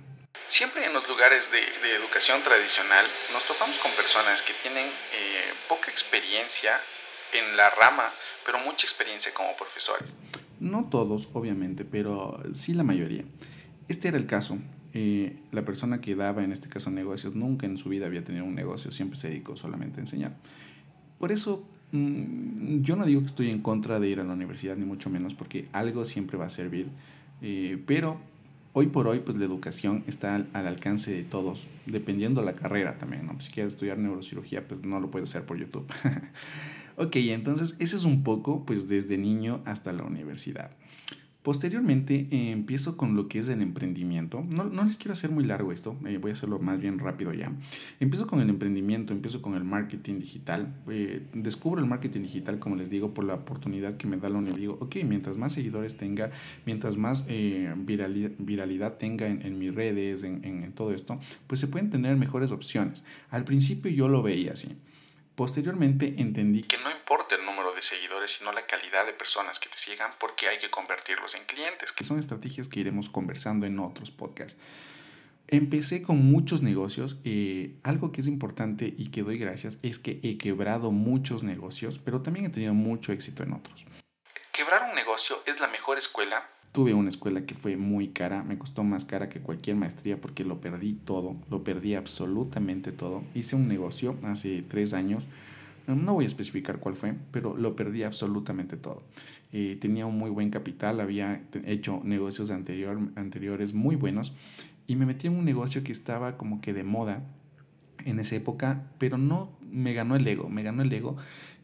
Siempre 0.47 0.85
en 0.85 0.93
los 0.93 1.05
lugares 1.09 1.51
de, 1.51 1.59
de 1.59 1.95
educación 1.95 2.41
tradicional 2.41 3.05
nos 3.33 3.45
topamos 3.45 3.77
con 3.79 3.91
personas 3.91 4.41
que 4.43 4.53
tienen 4.61 4.87
eh, 4.87 5.51
poca 5.67 5.91
experiencia 5.91 6.79
en 7.33 7.57
la 7.57 7.69
rama, 7.69 8.13
pero 8.45 8.59
mucha 8.59 8.87
experiencia 8.87 9.33
como 9.33 9.57
profesores. 9.57 10.15
No 10.61 10.87
todos, 10.89 11.27
obviamente, 11.33 11.83
pero 11.83 12.41
sí 12.53 12.73
la 12.73 12.83
mayoría. 12.83 13.25
Este 13.89 14.07
era 14.07 14.15
el 14.15 14.25
caso. 14.25 14.57
Eh, 14.93 15.37
la 15.51 15.63
persona 15.63 16.01
que 16.01 16.15
daba, 16.15 16.43
en 16.43 16.51
este 16.51 16.67
caso, 16.67 16.89
negocios, 16.89 17.35
nunca 17.35 17.65
en 17.65 17.77
su 17.77 17.89
vida 17.89 18.07
había 18.07 18.23
tenido 18.23 18.45
un 18.45 18.55
negocio, 18.55 18.91
siempre 18.91 19.19
se 19.19 19.29
dedicó 19.29 19.55
solamente 19.55 19.99
a 19.99 20.01
enseñar. 20.01 20.35
Por 21.19 21.31
eso, 21.31 21.63
mm, 21.91 22.79
yo 22.81 22.95
no 22.95 23.05
digo 23.05 23.21
que 23.21 23.27
estoy 23.27 23.49
en 23.49 23.61
contra 23.61 23.99
de 23.99 24.09
ir 24.09 24.19
a 24.19 24.23
la 24.23 24.33
universidad, 24.33 24.75
ni 24.77 24.85
mucho 24.85 25.09
menos, 25.09 25.35
porque 25.35 25.67
algo 25.73 26.05
siempre 26.05 26.37
va 26.37 26.45
a 26.45 26.49
servir, 26.49 26.87
eh, 27.41 27.81
pero 27.85 28.19
hoy 28.73 28.87
por 28.87 29.07
hoy, 29.07 29.19
pues 29.19 29.37
la 29.37 29.45
educación 29.45 30.03
está 30.07 30.35
al, 30.35 30.47
alcance 30.53 31.11
de 31.11 31.23
todos, 31.23 31.67
dependiendo 31.85 32.41
la 32.41 32.55
carrera 32.55 32.97
también, 32.97 33.25
¿no? 33.27 33.39
Si 33.41 33.51
quieres 33.51 33.73
estudiar 33.73 33.97
neurocirugía, 33.97 34.67
pues 34.67 34.83
no 34.83 34.99
lo 34.99 35.11
puedes 35.11 35.29
hacer 35.29 35.45
por 35.45 35.57
YouTube. 35.57 35.85
ok, 36.97 37.15
entonces 37.17 37.75
ese 37.79 37.95
es 37.95 38.05
un 38.05 38.23
poco, 38.23 38.65
pues 38.65 38.87
desde 38.87 39.17
niño 39.17 39.61
hasta 39.65 39.93
la 39.93 40.03
universidad. 40.03 40.71
Posteriormente 41.49 42.27
eh, 42.29 42.51
empiezo 42.51 42.95
con 42.95 43.15
lo 43.15 43.27
que 43.27 43.39
es 43.39 43.49
el 43.49 43.63
emprendimiento. 43.63 44.45
No, 44.47 44.83
les 44.83 44.97
quiero 44.97 45.13
hacer 45.13 45.31
muy 45.31 45.43
largo 45.43 45.71
esto, 45.71 45.97
eh, 46.05 46.19
voy 46.19 46.29
a 46.29 46.33
hacerlo 46.35 46.59
más 46.59 46.79
bien 46.79 46.99
rápido 46.99 47.33
ya. 47.33 47.51
Empiezo 47.99 48.27
con 48.27 48.39
el 48.39 48.51
emprendimiento, 48.51 49.13
empiezo 49.13 49.41
con 49.41 49.55
el 49.55 49.63
marketing 49.63 50.19
digital. 50.19 50.75
Eh, 50.91 51.25
descubro 51.33 51.81
el 51.81 51.87
marketing 51.87 52.21
digital, 52.21 52.59
como 52.59 52.75
les 52.75 52.91
digo, 52.91 53.15
por 53.15 53.25
la 53.25 53.33
oportunidad 53.33 53.97
que 53.97 54.05
me 54.05 54.17
da 54.17 54.29
la. 54.29 54.39
Digo, 54.41 54.77
ok, 54.79 54.97
mientras 55.07 55.37
más 55.37 55.53
seguidores 55.53 55.97
tenga, 55.97 56.29
mientras 56.67 56.97
más 56.97 57.25
viralidad, 57.25 58.97
tenga 58.99 59.25
en, 59.25 59.57
mis 59.57 59.73
redes, 59.73 60.21
en 60.21 60.71
todo 60.73 60.93
esto, 60.93 61.19
pues 61.47 61.59
se 61.59 61.67
pueden 61.67 61.89
tener 61.89 62.15
mejores 62.15 62.51
opciones. 62.51 63.03
Al 63.31 63.43
principio 63.43 63.89
yo 63.89 64.07
lo 64.07 64.21
veía 64.21 64.53
así. 64.53 64.77
Posteriormente 65.39 66.15
entendí 66.17 66.63
que 66.63 66.77
no 66.79 66.91
importa 66.91 67.35
el 67.35 67.45
número 67.45 67.73
de 67.73 67.81
seguidores, 67.81 68.31
sino 68.31 68.51
la 68.51 68.67
calidad 68.67 69.05
de 69.05 69.13
personas 69.13 69.57
que 69.57 69.69
te 69.69 69.77
sigan 69.77 70.11
porque 70.19 70.49
hay 70.49 70.59
que 70.59 70.69
convertirlos 70.69 71.33
en 71.33 71.45
clientes. 71.45 71.93
Que 71.93 72.03
son 72.03 72.19
estrategias 72.19 72.67
que 72.67 72.81
iremos 72.81 73.07
conversando 73.07 73.65
en 73.65 73.79
otros 73.79 74.11
podcasts. 74.11 74.59
Empecé 75.47 76.03
con 76.03 76.17
muchos 76.17 76.61
negocios. 76.61 77.19
Eh, 77.23 77.77
algo 77.83 78.11
que 78.11 78.19
es 78.19 78.27
importante 78.27 78.93
y 78.97 79.11
que 79.11 79.23
doy 79.23 79.37
gracias 79.37 79.77
es 79.81 79.97
que 79.97 80.19
he 80.23 80.37
quebrado 80.37 80.91
muchos 80.91 81.43
negocios, 81.43 81.99
pero 81.99 82.21
también 82.21 82.47
he 82.47 82.49
tenido 82.49 82.73
mucho 82.73 83.13
éxito 83.13 83.43
en 83.43 83.53
otros. 83.53 83.85
Quebrar 84.59 84.89
un 84.89 84.93
negocio 84.93 85.37
es 85.45 85.61
la 85.61 85.69
mejor 85.69 85.97
escuela 85.97 86.43
Tuve 86.73 86.93
una 86.93 87.07
escuela 87.07 87.45
que 87.45 87.55
fue 87.55 87.77
muy 87.77 88.09
cara, 88.09 88.43
me 88.43 88.57
costó 88.57 88.83
más 88.83 89.05
cara 89.05 89.29
que 89.29 89.39
cualquier 89.39 89.77
maestría 89.77 90.19
porque 90.19 90.43
lo 90.43 90.59
perdí 90.59 90.95
todo, 90.95 91.37
lo 91.49 91.63
perdí 91.63 91.95
absolutamente 91.95 92.91
todo. 92.91 93.23
Hice 93.33 93.55
un 93.55 93.69
negocio 93.69 94.17
hace 94.23 94.61
tres 94.61 94.93
años, 94.93 95.29
no 95.87 96.13
voy 96.13 96.25
a 96.25 96.27
especificar 96.27 96.79
cuál 96.79 96.97
fue, 96.97 97.15
pero 97.31 97.55
lo 97.55 97.77
perdí 97.77 98.03
absolutamente 98.03 98.75
todo. 98.75 99.01
Eh, 99.53 99.77
tenía 99.79 100.05
un 100.05 100.17
muy 100.17 100.29
buen 100.29 100.49
capital, 100.49 100.99
había 100.99 101.41
hecho 101.63 102.01
negocios 102.03 102.51
anterior, 102.51 102.99
anteriores 103.15 103.73
muy 103.73 103.95
buenos 103.95 104.33
y 104.87 104.97
me 104.97 105.05
metí 105.05 105.27
en 105.27 105.37
un 105.37 105.45
negocio 105.45 105.85
que 105.85 105.93
estaba 105.93 106.35
como 106.35 106.59
que 106.59 106.73
de 106.73 106.83
moda 106.83 107.23
en 108.03 108.19
esa 108.19 108.35
época, 108.35 108.83
pero 108.97 109.17
no 109.17 109.57
me 109.71 109.93
ganó 109.93 110.15
el 110.15 110.27
ego, 110.27 110.49
me 110.49 110.63
ganó 110.63 110.83
el 110.83 110.91
ego 110.91 111.17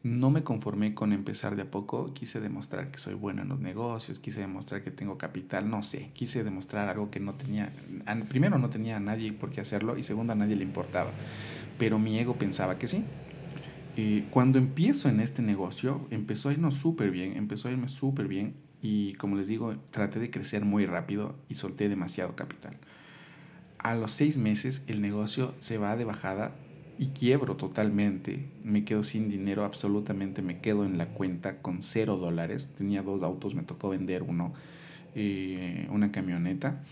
no 0.06 0.30
me 0.30 0.44
conformé 0.44 0.94
con 0.94 1.14
empezar 1.14 1.56
de 1.56 1.64
a 1.64 1.72
poco, 1.72 2.14
quise 2.14 2.40
demostrar 2.40 2.92
que 2.92 3.00
soy 3.00 3.16
bueno 3.16 3.42
en 3.42 3.50
los 3.50 3.60
negocios, 3.60 4.20
quise 4.20 4.42
demostrar 4.42 4.84
que 4.84 4.92
tengo 4.92 5.18
capital, 5.18 5.68
no 5.68 5.82
sé, 5.82 6.12
quise 6.14 6.44
demostrar 6.44 6.88
algo 6.90 7.10
que 7.10 7.20
no 7.20 7.34
tenía, 7.34 7.74
primero 8.30 8.60
no 8.60 8.70
tenía 8.70 8.98
a 8.98 9.00
nadie 9.00 9.34
por 9.34 9.50
qué 9.50 9.62
hacerlo 9.62 9.98
y 9.98 10.04
segundo 10.04 10.34
a 10.34 10.36
nadie 10.36 10.56
le 10.56 10.64
importaba, 10.64 11.10
pero 11.80 11.98
mi 11.98 12.20
ego 12.20 12.36
pensaba 12.36 12.78
que 12.78 12.88
sí. 12.88 13.04
Y 13.96 14.22
cuando 14.30 14.60
empiezo 14.60 15.10
en 15.10 15.22
este 15.22 15.42
negocio, 15.42 16.06
empezó 16.12 16.50
a 16.50 16.52
irnos 16.52 16.76
súper 16.76 17.10
bien, 17.10 17.36
empezó 17.36 17.68
a 17.68 17.72
irme 17.72 17.88
súper 17.88 18.28
bien 18.28 18.54
y 18.84 19.14
como 19.14 19.38
les 19.38 19.48
digo, 19.48 19.76
traté 19.90 20.20
de 20.20 20.30
crecer 20.30 20.66
muy 20.66 20.86
rápido 20.86 21.36
y 21.50 21.56
solté 21.56 21.90
demasiado 21.90 22.36
capital. 22.36 22.78
A 23.80 23.96
los 23.96 24.12
seis 24.12 24.38
meses 24.38 24.84
el 24.86 25.02
negocio 25.02 25.56
se 25.58 25.80
va 25.80 25.96
de 25.96 26.06
bajada 26.06 26.54
y 26.98 27.08
quiebro 27.08 27.56
totalmente, 27.56 28.46
me 28.64 28.86
quedo 28.86 29.04
sin 29.04 29.30
dinero 29.30 29.66
absolutamente, 29.66 30.42
me 30.42 30.60
quedo 30.60 30.86
en 30.86 30.98
la 30.98 31.08
cuenta 31.08 31.62
con 31.62 31.82
cero 31.82 32.18
dólares, 32.18 32.74
tenía 32.78 33.02
dos 33.02 33.22
autos, 33.24 33.56
me 33.56 33.64
tocó 33.64 33.90
vender 33.90 34.24
uno, 34.24 34.54
eh, 35.14 35.88
una 35.92 36.12
camioneta, 36.12 36.84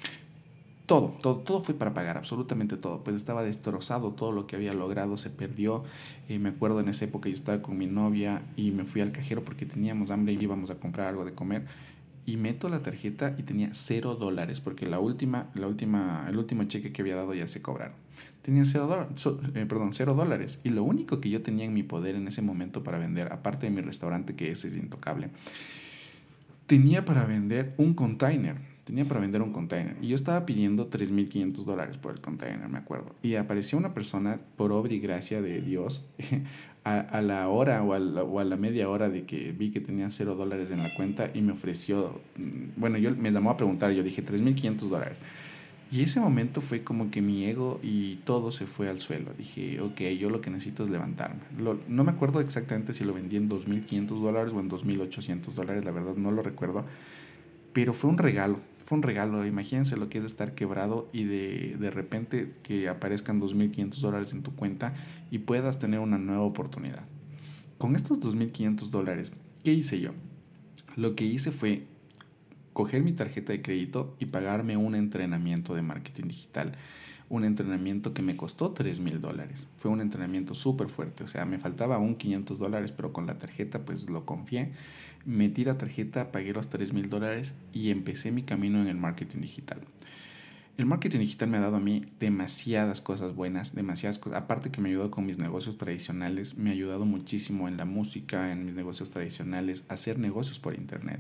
todo, 0.85 1.17
todo, 1.21 1.37
todo 1.37 1.61
fue 1.61 1.75
para 1.75 1.93
pagar, 1.93 2.17
absolutamente 2.17 2.75
todo, 2.75 3.03
pues 3.03 3.15
estaba 3.15 3.43
destrozado, 3.43 4.11
todo 4.11 4.33
lo 4.33 4.45
que 4.45 4.57
había 4.57 4.73
logrado 4.73 5.15
se 5.15 5.29
perdió, 5.29 5.83
eh, 6.27 6.39
me 6.39 6.49
acuerdo 6.49 6.81
en 6.81 6.89
esa 6.89 7.05
época 7.05 7.29
yo 7.29 7.35
estaba 7.35 7.61
con 7.61 7.77
mi 7.77 7.87
novia 7.87 8.41
y 8.57 8.71
me 8.71 8.85
fui 8.85 8.99
al 9.01 9.11
cajero 9.13 9.43
porque 9.43 9.65
teníamos 9.65 10.11
hambre 10.11 10.33
y 10.33 10.43
íbamos 10.43 10.69
a 10.69 10.75
comprar 10.75 11.07
algo 11.07 11.25
de 11.25 11.33
comer. 11.33 11.65
Y 12.25 12.37
meto 12.37 12.69
la 12.69 12.81
tarjeta 12.81 13.35
y 13.37 13.43
tenía 13.43 13.73
cero 13.73 14.15
dólares 14.15 14.61
porque 14.61 14.85
la 14.85 14.97
última, 14.97 15.49
la 15.55 15.67
última, 15.67 16.25
el 16.29 16.37
último 16.37 16.63
cheque 16.63 16.93
que 16.93 17.01
había 17.01 17.17
dado 17.17 17.33
ya 17.33 17.47
se 17.47 17.61
cobraron 17.61 17.97
tenía 18.43 18.65
cero, 18.65 18.85
dólares, 18.87 19.27
eh, 19.55 19.65
perdón, 19.65 19.93
cero 19.93 20.13
dólares. 20.13 20.59
Y 20.63 20.69
lo 20.69 20.83
único 20.83 21.19
que 21.19 21.31
yo 21.31 21.41
tenía 21.41 21.65
en 21.65 21.73
mi 21.73 21.81
poder 21.81 22.15
en 22.15 22.27
ese 22.27 22.43
momento 22.43 22.83
para 22.83 22.99
vender, 22.99 23.33
aparte 23.33 23.65
de 23.65 23.71
mi 23.71 23.81
restaurante, 23.81 24.35
que 24.35 24.51
ese 24.51 24.67
es 24.67 24.75
intocable, 24.75 25.29
tenía 26.67 27.05
para 27.05 27.25
vender 27.25 27.73
un 27.77 27.95
container. 27.95 28.57
Tenía 28.83 29.05
para 29.05 29.21
vender 29.21 29.41
un 29.41 29.53
container. 29.53 29.95
Y 30.01 30.09
yo 30.09 30.15
estaba 30.15 30.45
pidiendo 30.45 30.89
3.500 30.89 31.63
dólares 31.63 31.97
por 31.97 32.11
el 32.11 32.19
container, 32.19 32.67
me 32.67 32.77
acuerdo. 32.77 33.15
Y 33.23 33.35
apareció 33.35 33.77
una 33.77 33.93
persona, 33.93 34.41
por 34.57 34.73
obra 34.73 34.93
y 34.93 34.99
gracia 34.99 35.41
de 35.41 35.61
Dios, 35.61 36.03
a, 36.83 36.99
a 36.99 37.21
la 37.21 37.47
hora 37.47 37.81
o 37.81 37.93
a 37.93 37.99
la, 37.99 38.23
o 38.23 38.39
a 38.39 38.43
la, 38.43 38.57
media 38.57 38.89
hora 38.89 39.07
de 39.07 39.23
que 39.23 39.53
vi 39.53 39.71
que 39.71 39.79
tenía 39.79 40.09
cero 40.09 40.35
dólares 40.35 40.69
en 40.69 40.83
la 40.83 40.93
cuenta 40.93 41.31
y 41.33 41.41
me 41.41 41.53
ofreció, 41.53 42.19
mm, 42.35 42.79
bueno, 42.79 42.97
yo 42.97 43.15
me 43.15 43.31
llamó 43.31 43.51
a 43.51 43.57
preguntar, 43.57 43.93
yo 43.93 44.03
dije 44.03 44.21
3.500 44.21 44.89
dólares. 44.89 45.17
Y 45.93 46.01
ese 46.01 46.19
momento 46.19 46.59
fue 46.59 46.83
como 46.83 47.11
que 47.11 47.21
mi 47.21 47.45
ego 47.45 47.79
y 47.83 48.15
todo 48.25 48.51
se 48.51 48.65
fue 48.65 48.89
al 48.89 48.97
suelo. 48.97 49.31
Dije, 49.37 49.79
ok, 49.79 50.01
yo 50.19 50.31
lo 50.31 50.41
que 50.41 50.49
necesito 50.49 50.83
es 50.85 50.89
levantarme. 50.89 51.41
no 51.87 52.03
me 52.03 52.11
acuerdo 52.11 52.39
exactamente 52.39 52.95
si 52.95 53.03
lo 53.03 53.13
vendí 53.13 53.35
en 53.35 53.47
2.500 53.47 54.07
dólares 54.07 54.53
o 54.55 54.59
en 54.59 54.71
2.800 54.71 55.53
dólares, 55.53 55.85
la 55.85 55.91
verdad 55.91 56.15
no 56.15 56.31
lo 56.31 56.41
recuerdo. 56.41 56.83
Pero 57.73 57.93
fue 57.93 58.09
un 58.09 58.17
regalo, 58.17 58.59
fue 58.83 58.97
un 58.97 59.03
regalo. 59.03 59.45
Imagínense 59.45 59.95
lo 59.95 60.09
que 60.09 60.17
es 60.17 60.23
estar 60.23 60.55
quebrado 60.55 61.09
y 61.13 61.25
de, 61.25 61.77
de 61.79 61.91
repente 61.91 62.53
que 62.63 62.89
aparezcan 62.89 63.39
2.500 63.39 63.93
dólares 63.99 64.33
en 64.33 64.41
tu 64.41 64.55
cuenta 64.55 64.95
y 65.29 65.39
puedas 65.39 65.77
tener 65.77 65.99
una 65.99 66.17
nueva 66.17 66.41
oportunidad. 66.41 67.03
Con 67.77 67.95
estos 67.95 68.19
2.500 68.19 68.89
dólares, 68.89 69.31
¿qué 69.63 69.73
hice 69.73 69.99
yo? 69.99 70.09
Lo 70.95 71.13
que 71.13 71.25
hice 71.25 71.51
fue 71.51 71.85
coger 72.73 73.03
mi 73.03 73.13
tarjeta 73.13 73.53
de 73.53 73.61
crédito 73.61 74.15
y 74.19 74.25
pagarme 74.25 74.77
un 74.77 74.95
entrenamiento 74.95 75.75
de 75.75 75.81
marketing 75.81 76.27
digital. 76.27 76.75
Un 77.29 77.45
entrenamiento 77.45 78.13
que 78.13 78.21
me 78.21 78.35
costó 78.35 78.71
3 78.71 78.99
mil 78.99 79.21
dólares. 79.21 79.67
Fue 79.77 79.89
un 79.89 80.01
entrenamiento 80.01 80.55
súper 80.55 80.89
fuerte. 80.89 81.23
O 81.23 81.27
sea, 81.27 81.45
me 81.45 81.57
faltaba 81.57 81.97
un 81.97 82.15
500 82.15 82.59
dólares, 82.59 82.91
pero 82.91 83.13
con 83.13 83.25
la 83.25 83.37
tarjeta 83.37 83.85
pues 83.85 84.09
lo 84.09 84.25
confié. 84.25 84.73
Metí 85.25 85.63
la 85.63 85.77
tarjeta, 85.77 86.31
pagué 86.31 86.53
los 86.53 86.69
3 86.69 86.93
mil 86.93 87.09
dólares 87.09 87.53
y 87.71 87.91
empecé 87.91 88.31
mi 88.31 88.43
camino 88.43 88.81
en 88.81 88.87
el 88.87 88.97
marketing 88.97 89.39
digital. 89.39 89.79
El 90.75 90.87
marketing 90.87 91.19
digital 91.19 91.49
me 91.49 91.57
ha 91.57 91.61
dado 91.61 91.75
a 91.75 91.79
mí 91.79 92.03
demasiadas 92.19 92.99
cosas 92.99 93.35
buenas, 93.35 93.75
demasiadas 93.75 94.17
cosas. 94.17 94.41
Aparte 94.41 94.71
que 94.71 94.81
me 94.81 94.89
ayudó 94.89 95.11
con 95.11 95.23
mis 95.23 95.37
negocios 95.37 95.77
tradicionales, 95.77 96.57
me 96.57 96.71
ha 96.71 96.73
ayudado 96.73 97.05
muchísimo 97.05 97.67
en 97.67 97.77
la 97.77 97.85
música, 97.85 98.51
en 98.51 98.65
mis 98.65 98.73
negocios 98.73 99.11
tradicionales, 99.11 99.83
hacer 99.87 100.17
negocios 100.17 100.57
por 100.57 100.73
internet. 100.73 101.19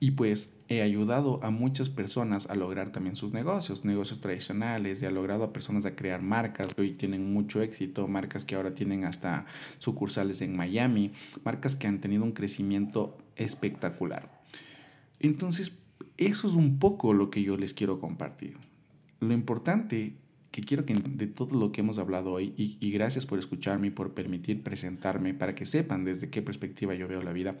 Y 0.00 0.12
pues 0.12 0.50
he 0.68 0.82
ayudado 0.82 1.40
a 1.42 1.50
muchas 1.50 1.90
personas 1.90 2.48
a 2.48 2.54
lograr 2.54 2.90
también 2.90 3.16
sus 3.16 3.32
negocios, 3.32 3.84
negocios 3.84 4.20
tradicionales, 4.20 5.02
ha 5.02 5.10
logrado 5.10 5.44
a 5.44 5.52
personas 5.52 5.84
a 5.84 5.94
crear 5.94 6.22
marcas 6.22 6.74
que 6.74 6.80
hoy 6.80 6.92
tienen 6.92 7.32
mucho 7.32 7.60
éxito, 7.62 8.08
marcas 8.08 8.44
que 8.44 8.54
ahora 8.54 8.74
tienen 8.74 9.04
hasta 9.04 9.46
sucursales 9.78 10.40
en 10.40 10.56
Miami, 10.56 11.12
marcas 11.44 11.76
que 11.76 11.86
han 11.86 12.00
tenido 12.00 12.24
un 12.24 12.32
crecimiento 12.32 13.18
espectacular. 13.36 14.42
Entonces, 15.20 15.72
eso 16.16 16.48
es 16.48 16.54
un 16.54 16.78
poco 16.78 17.12
lo 17.12 17.30
que 17.30 17.42
yo 17.42 17.56
les 17.56 17.74
quiero 17.74 17.98
compartir. 17.98 18.56
Lo 19.20 19.32
importante 19.32 20.14
que 20.50 20.62
quiero 20.62 20.86
que 20.86 20.94
de 20.94 21.26
todo 21.26 21.58
lo 21.58 21.72
que 21.72 21.80
hemos 21.80 21.98
hablado 21.98 22.32
hoy, 22.32 22.54
y, 22.56 22.78
y 22.80 22.90
gracias 22.92 23.26
por 23.26 23.38
escucharme 23.38 23.88
y 23.88 23.90
por 23.90 24.14
permitir 24.14 24.62
presentarme 24.62 25.34
para 25.34 25.54
que 25.54 25.66
sepan 25.66 26.04
desde 26.04 26.30
qué 26.30 26.42
perspectiva 26.42 26.94
yo 26.94 27.08
veo 27.08 27.22
la 27.22 27.32
vida, 27.32 27.56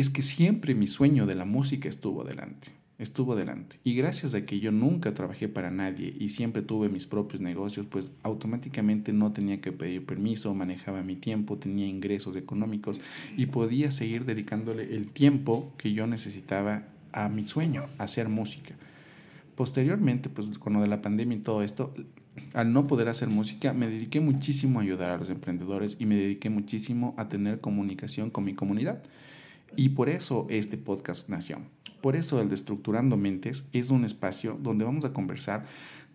es 0.00 0.10
que 0.10 0.22
siempre 0.22 0.76
mi 0.76 0.86
sueño 0.86 1.26
de 1.26 1.34
la 1.34 1.44
música 1.44 1.88
estuvo 1.88 2.22
delante, 2.22 2.68
estuvo 2.98 3.34
delante. 3.34 3.80
Y 3.82 3.96
gracias 3.96 4.32
a 4.34 4.46
que 4.46 4.60
yo 4.60 4.70
nunca 4.70 5.12
trabajé 5.12 5.48
para 5.48 5.72
nadie 5.72 6.14
y 6.16 6.28
siempre 6.28 6.62
tuve 6.62 6.88
mis 6.88 7.08
propios 7.08 7.40
negocios, 7.40 7.86
pues 7.86 8.12
automáticamente 8.22 9.12
no 9.12 9.32
tenía 9.32 9.60
que 9.60 9.72
pedir 9.72 10.06
permiso, 10.06 10.54
manejaba 10.54 11.02
mi 11.02 11.16
tiempo, 11.16 11.58
tenía 11.58 11.88
ingresos 11.88 12.36
económicos 12.36 13.00
y 13.36 13.46
podía 13.46 13.90
seguir 13.90 14.24
dedicándole 14.24 14.94
el 14.94 15.08
tiempo 15.08 15.72
que 15.78 15.92
yo 15.92 16.06
necesitaba 16.06 16.86
a 17.12 17.28
mi 17.28 17.42
sueño, 17.42 17.86
a 17.98 18.04
hacer 18.04 18.28
música. 18.28 18.76
Posteriormente, 19.56 20.28
pues 20.28 20.60
con 20.60 20.74
lo 20.74 20.80
de 20.80 20.86
la 20.86 21.02
pandemia 21.02 21.38
y 21.38 21.40
todo 21.40 21.64
esto, 21.64 21.92
al 22.54 22.72
no 22.72 22.86
poder 22.86 23.08
hacer 23.08 23.30
música, 23.30 23.72
me 23.72 23.88
dediqué 23.88 24.20
muchísimo 24.20 24.78
a 24.78 24.84
ayudar 24.84 25.10
a 25.10 25.16
los 25.16 25.28
emprendedores 25.28 25.96
y 25.98 26.06
me 26.06 26.14
dediqué 26.14 26.50
muchísimo 26.50 27.14
a 27.16 27.28
tener 27.28 27.60
comunicación 27.60 28.30
con 28.30 28.44
mi 28.44 28.54
comunidad. 28.54 29.02
Y 29.76 29.90
por 29.90 30.08
eso 30.08 30.46
este 30.50 30.76
podcast 30.76 31.28
nació. 31.28 31.58
Por 32.00 32.16
eso 32.16 32.40
el 32.40 32.48
de 32.48 32.54
Estructurando 32.54 33.16
Mentes 33.16 33.64
es 33.72 33.90
un 33.90 34.04
espacio 34.04 34.58
donde 34.60 34.84
vamos 34.84 35.04
a 35.04 35.12
conversar 35.12 35.64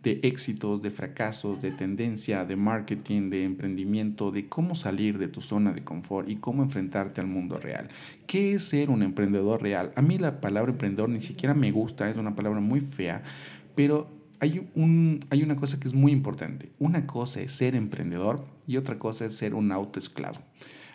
de 0.03 0.19
éxitos, 0.23 0.81
de 0.81 0.91
fracasos, 0.91 1.61
de 1.61 1.71
tendencia, 1.71 2.43
de 2.43 2.57
marketing, 2.57 3.29
de 3.29 3.45
emprendimiento, 3.45 4.31
de 4.31 4.49
cómo 4.49 4.75
salir 4.75 5.17
de 5.17 5.29
tu 5.29 5.39
zona 5.39 5.71
de 5.71 5.83
confort 5.83 6.29
y 6.29 6.35
cómo 6.35 6.61
enfrentarte 6.61 7.21
al 7.21 7.27
mundo 7.27 7.57
real. 7.57 7.87
¿Qué 8.27 8.53
es 8.53 8.65
ser 8.65 8.89
un 8.89 9.01
emprendedor 9.01 9.61
real? 9.61 9.93
A 9.95 10.01
mí 10.01 10.17
la 10.17 10.41
palabra 10.41 10.73
emprendedor 10.73 11.09
ni 11.09 11.21
siquiera 11.21 11.53
me 11.53 11.71
gusta, 11.71 12.09
es 12.09 12.17
una 12.17 12.35
palabra 12.35 12.59
muy 12.59 12.81
fea, 12.81 13.23
pero 13.75 14.09
hay, 14.41 14.69
un, 14.75 15.25
hay 15.29 15.41
una 15.41 15.55
cosa 15.55 15.79
que 15.79 15.87
es 15.87 15.93
muy 15.93 16.11
importante. 16.11 16.69
Una 16.79 17.07
cosa 17.07 17.41
es 17.41 17.53
ser 17.53 17.73
emprendedor 17.73 18.43
y 18.67 18.75
otra 18.75 18.99
cosa 18.99 19.25
es 19.25 19.37
ser 19.37 19.53
un 19.53 19.71
autoesclavo. 19.71 20.41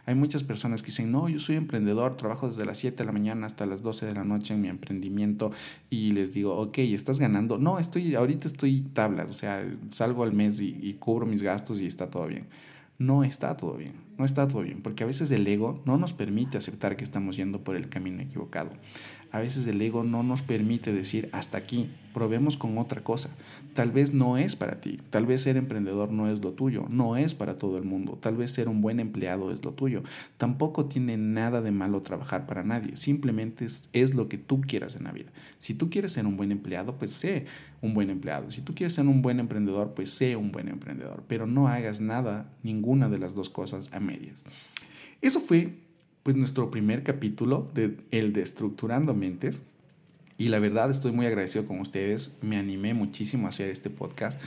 Hay 0.09 0.15
muchas 0.15 0.43
personas 0.43 0.81
que 0.81 0.87
dicen, 0.87 1.13
no, 1.13 1.29
yo 1.29 1.39
soy 1.39 1.57
emprendedor, 1.57 2.17
trabajo 2.17 2.47
desde 2.47 2.65
las 2.65 2.79
7 2.79 2.97
de 2.97 3.05
la 3.05 3.13
mañana 3.13 3.45
hasta 3.45 3.67
las 3.67 3.83
12 3.83 4.07
de 4.07 4.15
la 4.15 4.25
noche 4.25 4.55
en 4.55 4.63
mi 4.63 4.69
emprendimiento 4.69 5.51
y 5.91 6.13
les 6.13 6.33
digo, 6.33 6.57
ok, 6.57 6.79
¿estás 6.79 7.19
ganando? 7.19 7.59
No, 7.59 7.79
estoy, 7.79 8.15
ahorita 8.15 8.49
estoy 8.49 8.81
tablas, 8.95 9.31
o 9.31 9.35
sea, 9.35 9.63
salgo 9.91 10.23
al 10.23 10.33
mes 10.33 10.61
y, 10.61 10.79
y 10.81 10.95
cubro 10.95 11.27
mis 11.27 11.43
gastos 11.43 11.83
y 11.83 11.87
está 11.87 12.09
todo 12.09 12.27
bien. 12.27 12.47
No 12.97 13.23
está 13.23 13.55
todo 13.59 13.75
bien, 13.77 13.93
no 14.17 14.25
está 14.25 14.49
todo 14.49 14.63
bien, 14.63 14.81
porque 14.81 15.05
a 15.05 15.07
veces 15.07 15.31
el 15.31 15.47
ego 15.47 15.83
no 15.85 15.99
nos 15.99 16.15
permite 16.15 16.57
aceptar 16.57 16.97
que 16.97 17.05
estamos 17.05 17.37
yendo 17.37 17.63
por 17.63 17.77
el 17.77 17.91
camino 17.91 18.23
equivocado 18.23 18.71
a 19.31 19.41
veces 19.41 19.67
el 19.67 19.81
ego 19.83 20.05
no 20.05 20.23
nos 20.23 20.43
permite 20.43 20.93
decir 20.93 21.29
hasta 21.33 21.59
aquí, 21.59 21.91
probemos 22.15 22.57
con 22.57 22.79
otra 22.79 23.03
cosa. 23.03 23.31
Tal 23.75 23.91
vez 23.91 24.15
no 24.15 24.39
es 24.39 24.57
para 24.57 24.81
ti, 24.81 24.99
tal 25.11 25.27
vez 25.27 25.43
ser 25.43 25.57
emprendedor 25.57 26.11
no 26.11 26.31
es 26.31 26.43
lo 26.43 26.53
tuyo, 26.53 26.87
no 26.89 27.17
es 27.17 27.35
para 27.35 27.59
todo 27.59 27.77
el 27.77 27.85
mundo, 27.85 28.19
tal 28.21 28.37
vez 28.37 28.53
ser 28.53 28.69
un 28.69 28.81
buen 28.81 29.01
empleado 29.01 29.53
es 29.53 29.65
lo 29.65 29.73
tuyo. 29.73 30.03
Tampoco 30.39 30.87
tiene 30.87 31.17
nada 31.17 31.61
de 31.61 31.71
malo 31.71 32.03
trabajar 32.03 32.47
para 32.47 32.65
nadie, 32.65 32.97
simplemente 32.97 33.67
es, 33.67 34.15
lo 34.15 34.29
que 34.29 34.39
tú 34.39 34.63
quieras 34.63 34.97
en 34.97 35.05
la 35.05 35.13
vida. 35.13 35.31
Si 35.59 35.75
tú 35.75 35.91
quieres 35.91 36.13
ser 36.13 36.27
un 36.27 36.37
buen 36.37 36.51
empleado, 36.51 36.97
pues 36.99 37.11
sé 37.11 37.47
un 37.83 37.95
buen 37.95 38.11
empleado. 38.11 38.51
Si 38.51 38.63
tú 38.63 38.75
quieres 38.75 38.95
ser 38.95 39.07
un 39.07 39.23
buen 39.23 39.39
emprendedor, 39.39 39.93
pues 39.95 40.11
sé 40.11 40.37
un 40.37 40.51
buen 40.51 40.69
emprendedor, 40.69 41.23
pero 41.29 41.47
no 41.47 41.69
hagas 41.69 42.01
nada, 42.01 42.51
ninguna 42.63 43.09
de 43.09 43.19
las 43.19 43.35
dos 43.35 43.51
cosas 43.51 43.91
a 43.93 44.01
medias. 44.01 44.43
Eso 45.21 45.41
fue 45.41 45.88
pues 46.23 46.37
nuestro 46.37 46.71
primer 46.71 47.03
capítulo 47.03 47.69
de 47.75 47.97
el 48.11 48.33
de 48.33 48.43
Estructurando 48.43 49.15
Mentes. 49.15 49.61
Y 50.37 50.49
la 50.49 50.59
verdad 50.59 50.91
estoy 50.91 51.13
muy 51.13 51.27
agradecido 51.27 51.67
con 51.67 51.81
ustedes. 51.81 52.33
Me 52.43 52.59
animé 52.59 52.95
muchísimo 52.95 53.47
a 53.47 53.51
hacer 53.51 53.71
este 53.71 53.91
podcast 53.91 54.41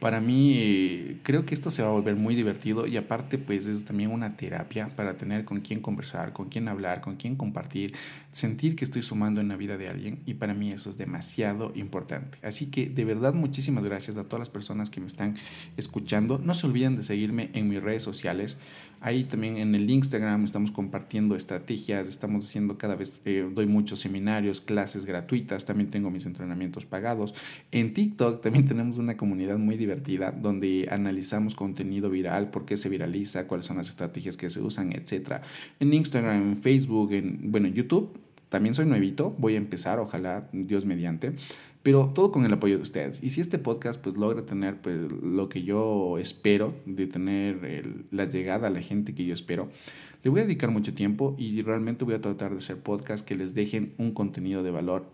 para 0.00 0.20
mí 0.20 1.20
creo 1.22 1.46
que 1.46 1.54
esto 1.54 1.70
se 1.70 1.82
va 1.82 1.88
a 1.88 1.92
volver 1.92 2.16
muy 2.16 2.34
divertido 2.34 2.86
y 2.86 2.96
aparte 2.96 3.38
pues 3.38 3.66
es 3.66 3.84
también 3.84 4.10
una 4.10 4.36
terapia 4.36 4.88
para 4.94 5.16
tener 5.16 5.44
con 5.44 5.60
quién 5.60 5.80
conversar, 5.80 6.32
con 6.32 6.48
quién 6.48 6.68
hablar, 6.68 7.00
con 7.00 7.16
quién 7.16 7.34
compartir, 7.34 7.94
sentir 8.36 8.76
que 8.76 8.84
estoy 8.84 9.00
sumando 9.00 9.40
en 9.40 9.48
la 9.48 9.56
vida 9.56 9.78
de 9.78 9.88
alguien 9.88 10.20
y 10.26 10.34
para 10.34 10.52
mí 10.52 10.70
eso 10.70 10.90
es 10.90 10.98
demasiado 10.98 11.72
importante. 11.74 12.36
Así 12.42 12.66
que 12.66 12.86
de 12.90 13.06
verdad 13.06 13.32
muchísimas 13.32 13.82
gracias 13.82 14.18
a 14.18 14.24
todas 14.24 14.40
las 14.40 14.50
personas 14.50 14.90
que 14.90 15.00
me 15.00 15.06
están 15.06 15.36
escuchando. 15.78 16.38
No 16.38 16.52
se 16.52 16.66
olviden 16.66 16.96
de 16.96 17.02
seguirme 17.02 17.48
en 17.54 17.66
mis 17.66 17.82
redes 17.82 18.02
sociales. 18.02 18.58
Ahí 19.00 19.24
también 19.24 19.56
en 19.56 19.74
el 19.74 19.88
Instagram 19.88 20.44
estamos 20.44 20.70
compartiendo 20.70 21.34
estrategias, 21.34 22.08
estamos 22.08 22.44
haciendo 22.44 22.76
cada 22.76 22.94
vez, 22.94 23.22
eh, 23.24 23.48
doy 23.54 23.64
muchos 23.64 24.00
seminarios, 24.00 24.60
clases 24.60 25.06
gratuitas, 25.06 25.64
también 25.64 25.90
tengo 25.90 26.10
mis 26.10 26.26
entrenamientos 26.26 26.84
pagados. 26.84 27.34
En 27.72 27.94
TikTok 27.94 28.42
también 28.42 28.64
tenemos 28.68 28.98
una 28.98 29.16
comunidad 29.16 29.56
muy 29.56 29.78
divertida 29.78 30.30
donde 30.30 30.88
analizamos 30.90 31.54
contenido 31.54 32.10
viral, 32.10 32.50
por 32.50 32.66
qué 32.66 32.76
se 32.76 32.90
viraliza, 32.90 33.46
cuáles 33.46 33.64
son 33.64 33.78
las 33.78 33.88
estrategias 33.88 34.36
que 34.36 34.50
se 34.50 34.60
usan, 34.60 34.92
etc. 34.92 35.40
En 35.80 35.94
Instagram, 35.94 36.50
en 36.50 36.56
Facebook, 36.58 37.14
en 37.14 37.50
bueno, 37.50 37.68
YouTube. 37.68 38.25
También 38.48 38.74
soy 38.74 38.86
nuevito, 38.86 39.34
voy 39.38 39.54
a 39.54 39.56
empezar, 39.56 39.98
ojalá 39.98 40.48
Dios 40.52 40.84
mediante, 40.84 41.32
pero 41.82 42.12
todo 42.14 42.30
con 42.30 42.44
el 42.44 42.52
apoyo 42.52 42.76
de 42.76 42.82
ustedes. 42.82 43.22
Y 43.22 43.30
si 43.30 43.40
este 43.40 43.58
podcast 43.58 44.00
pues 44.00 44.16
logra 44.16 44.42
tener 44.44 44.80
pues 44.80 44.96
lo 45.22 45.48
que 45.48 45.62
yo 45.62 46.18
espero, 46.18 46.74
de 46.84 47.06
tener 47.06 48.06
la 48.10 48.24
llegada 48.24 48.68
a 48.68 48.70
la 48.70 48.80
gente 48.80 49.14
que 49.14 49.24
yo 49.24 49.34
espero, 49.34 49.68
le 50.22 50.30
voy 50.30 50.40
a 50.40 50.44
dedicar 50.44 50.70
mucho 50.70 50.94
tiempo 50.94 51.34
y 51.38 51.62
realmente 51.62 52.04
voy 52.04 52.14
a 52.14 52.20
tratar 52.20 52.52
de 52.52 52.58
hacer 52.58 52.78
podcasts 52.78 53.26
que 53.26 53.34
les 53.34 53.54
dejen 53.54 53.94
un 53.98 54.12
contenido 54.12 54.62
de 54.62 54.70
valor 54.70 55.06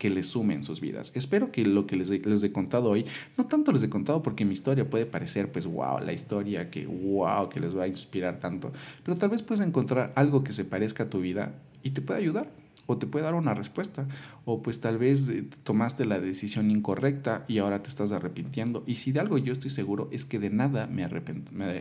que 0.00 0.08
les 0.08 0.28
sume 0.28 0.54
en 0.54 0.62
sus 0.62 0.80
vidas. 0.80 1.12
Espero 1.14 1.52
que 1.52 1.66
lo 1.66 1.86
que 1.86 1.94
les, 1.94 2.08
les 2.08 2.42
he 2.42 2.52
contado 2.52 2.88
hoy, 2.88 3.04
no 3.36 3.46
tanto 3.46 3.70
les 3.70 3.82
he 3.82 3.90
contado 3.90 4.22
porque 4.22 4.46
mi 4.46 4.54
historia 4.54 4.88
puede 4.88 5.04
parecer, 5.04 5.52
pues, 5.52 5.66
wow, 5.66 6.00
la 6.00 6.14
historia 6.14 6.70
que, 6.70 6.86
wow, 6.86 7.50
que 7.50 7.60
les 7.60 7.76
va 7.76 7.82
a 7.82 7.88
inspirar 7.88 8.38
tanto, 8.38 8.72
pero 9.04 9.18
tal 9.18 9.28
vez 9.28 9.42
puedes 9.42 9.64
encontrar 9.64 10.14
algo 10.16 10.42
que 10.42 10.52
se 10.52 10.64
parezca 10.64 11.04
a 11.04 11.10
tu 11.10 11.20
vida 11.20 11.52
y 11.82 11.90
te 11.90 12.00
pueda 12.00 12.18
ayudar 12.18 12.50
o 12.90 12.98
te 12.98 13.06
puede 13.06 13.24
dar 13.24 13.34
una 13.34 13.54
respuesta, 13.54 14.06
o 14.44 14.62
pues 14.62 14.80
tal 14.80 14.98
vez 14.98 15.28
eh, 15.28 15.44
tomaste 15.62 16.04
la 16.04 16.18
decisión 16.18 16.72
incorrecta 16.72 17.44
y 17.46 17.58
ahora 17.58 17.82
te 17.82 17.88
estás 17.88 18.10
arrepintiendo. 18.10 18.82
Y 18.84 18.96
si 18.96 19.12
de 19.12 19.20
algo 19.20 19.38
yo 19.38 19.52
estoy 19.52 19.70
seguro 19.70 20.08
es 20.10 20.24
que 20.24 20.40
de 20.40 20.50
nada 20.50 20.88
me, 20.88 21.08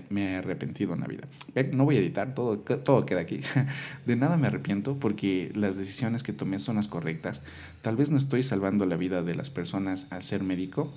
me, 0.09 0.33
he 0.33 0.35
arrepentido 0.35 0.93
en 0.93 0.99
la 0.99 1.07
vida. 1.07 1.27
No 1.73 1.85
voy 1.85 1.97
a 1.97 1.99
editar, 1.99 2.35
todo, 2.35 2.59
todo 2.59 3.05
queda 3.07 3.21
aquí. 3.21 3.41
De 4.05 4.15
nada 4.15 4.37
me 4.37 4.47
arrepiento 4.47 4.99
porque 4.99 5.51
las 5.55 5.77
decisiones 5.77 6.21
que 6.21 6.33
tomé 6.33 6.59
son 6.59 6.75
las 6.75 6.87
correctas. 6.87 7.41
Tal 7.81 7.95
vez 7.95 8.11
no 8.11 8.17
estoy 8.17 8.43
salvando 8.43 8.85
la 8.85 8.95
vida 8.95 9.23
de 9.23 9.33
las 9.33 9.49
personas 9.49 10.07
al 10.11 10.21
ser 10.21 10.43
médico, 10.43 10.93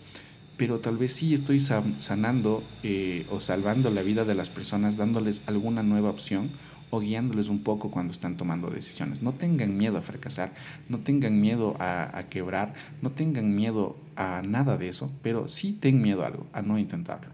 pero 0.58 0.80
tal 0.80 0.98
vez 0.98 1.14
sí 1.14 1.32
estoy 1.32 1.60
sanando 1.60 2.62
eh, 2.82 3.26
o 3.30 3.40
salvando 3.40 3.90
la 3.90 4.02
vida 4.02 4.24
de 4.24 4.34
las 4.34 4.50
personas 4.50 4.96
dándoles 4.96 5.42
alguna 5.46 5.82
nueva 5.82 6.10
opción 6.10 6.50
o 6.94 7.00
guiándoles 7.00 7.48
un 7.48 7.62
poco 7.62 7.90
cuando 7.90 8.12
están 8.12 8.37
tomando 8.37 8.68
decisiones. 8.68 9.22
No 9.22 9.33
tengan 9.33 9.78
miedo 9.78 9.96
a 9.96 10.02
fracasar, 10.02 10.52
no 10.90 10.98
tengan 10.98 11.40
miedo 11.40 11.74
a, 11.78 12.26
quebrar, 12.28 12.74
no 13.00 13.12
tengan 13.12 13.57
miedo 13.57 13.96
a 14.14 14.42
nada 14.42 14.76
de 14.76 14.90
eso, 14.90 15.11
pero 15.22 15.48
sí 15.48 15.72
ten 15.72 16.02
miedo 16.02 16.22
a 16.22 16.26
algo, 16.26 16.46
a 16.52 16.61
no 16.61 16.78
intentarlo. 16.78 17.33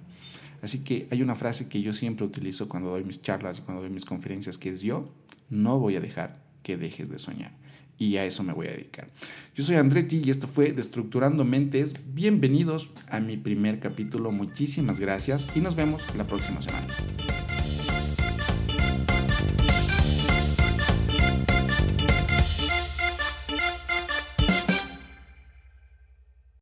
Así 0.62 0.84
que 0.84 1.08
hay 1.10 1.22
una 1.22 1.34
frase 1.34 1.68
que 1.68 1.82
yo 1.82 1.92
siempre 1.92 2.24
utilizo 2.24 2.68
cuando 2.68 2.90
doy 2.90 3.02
mis 3.02 3.20
charlas 3.20 3.58
y 3.58 3.62
cuando 3.62 3.82
doy 3.82 3.90
mis 3.90 4.04
conferencias, 4.04 4.58
que 4.58 4.70
es 4.70 4.80
yo 4.80 5.12
no 5.50 5.80
voy 5.80 5.96
a 5.96 6.00
dejar 6.00 6.40
que 6.62 6.76
dejes 6.76 7.10
de 7.10 7.18
soñar. 7.18 7.50
Y 7.98 8.16
a 8.16 8.24
eso 8.24 8.44
me 8.44 8.52
voy 8.52 8.68
a 8.68 8.70
dedicar. 8.70 9.08
Yo 9.56 9.64
soy 9.64 9.74
Andretti 9.74 10.22
y 10.24 10.30
esto 10.30 10.46
fue 10.46 10.70
Destructurando 10.70 11.44
Mentes. 11.44 11.96
Bienvenidos 12.14 12.92
a 13.08 13.18
mi 13.18 13.36
primer 13.36 13.80
capítulo. 13.80 14.30
Muchísimas 14.30 15.00
gracias 15.00 15.48
y 15.56 15.60
nos 15.60 15.74
vemos 15.74 16.14
la 16.14 16.28
próxima 16.28 16.62
semana. 16.62 16.86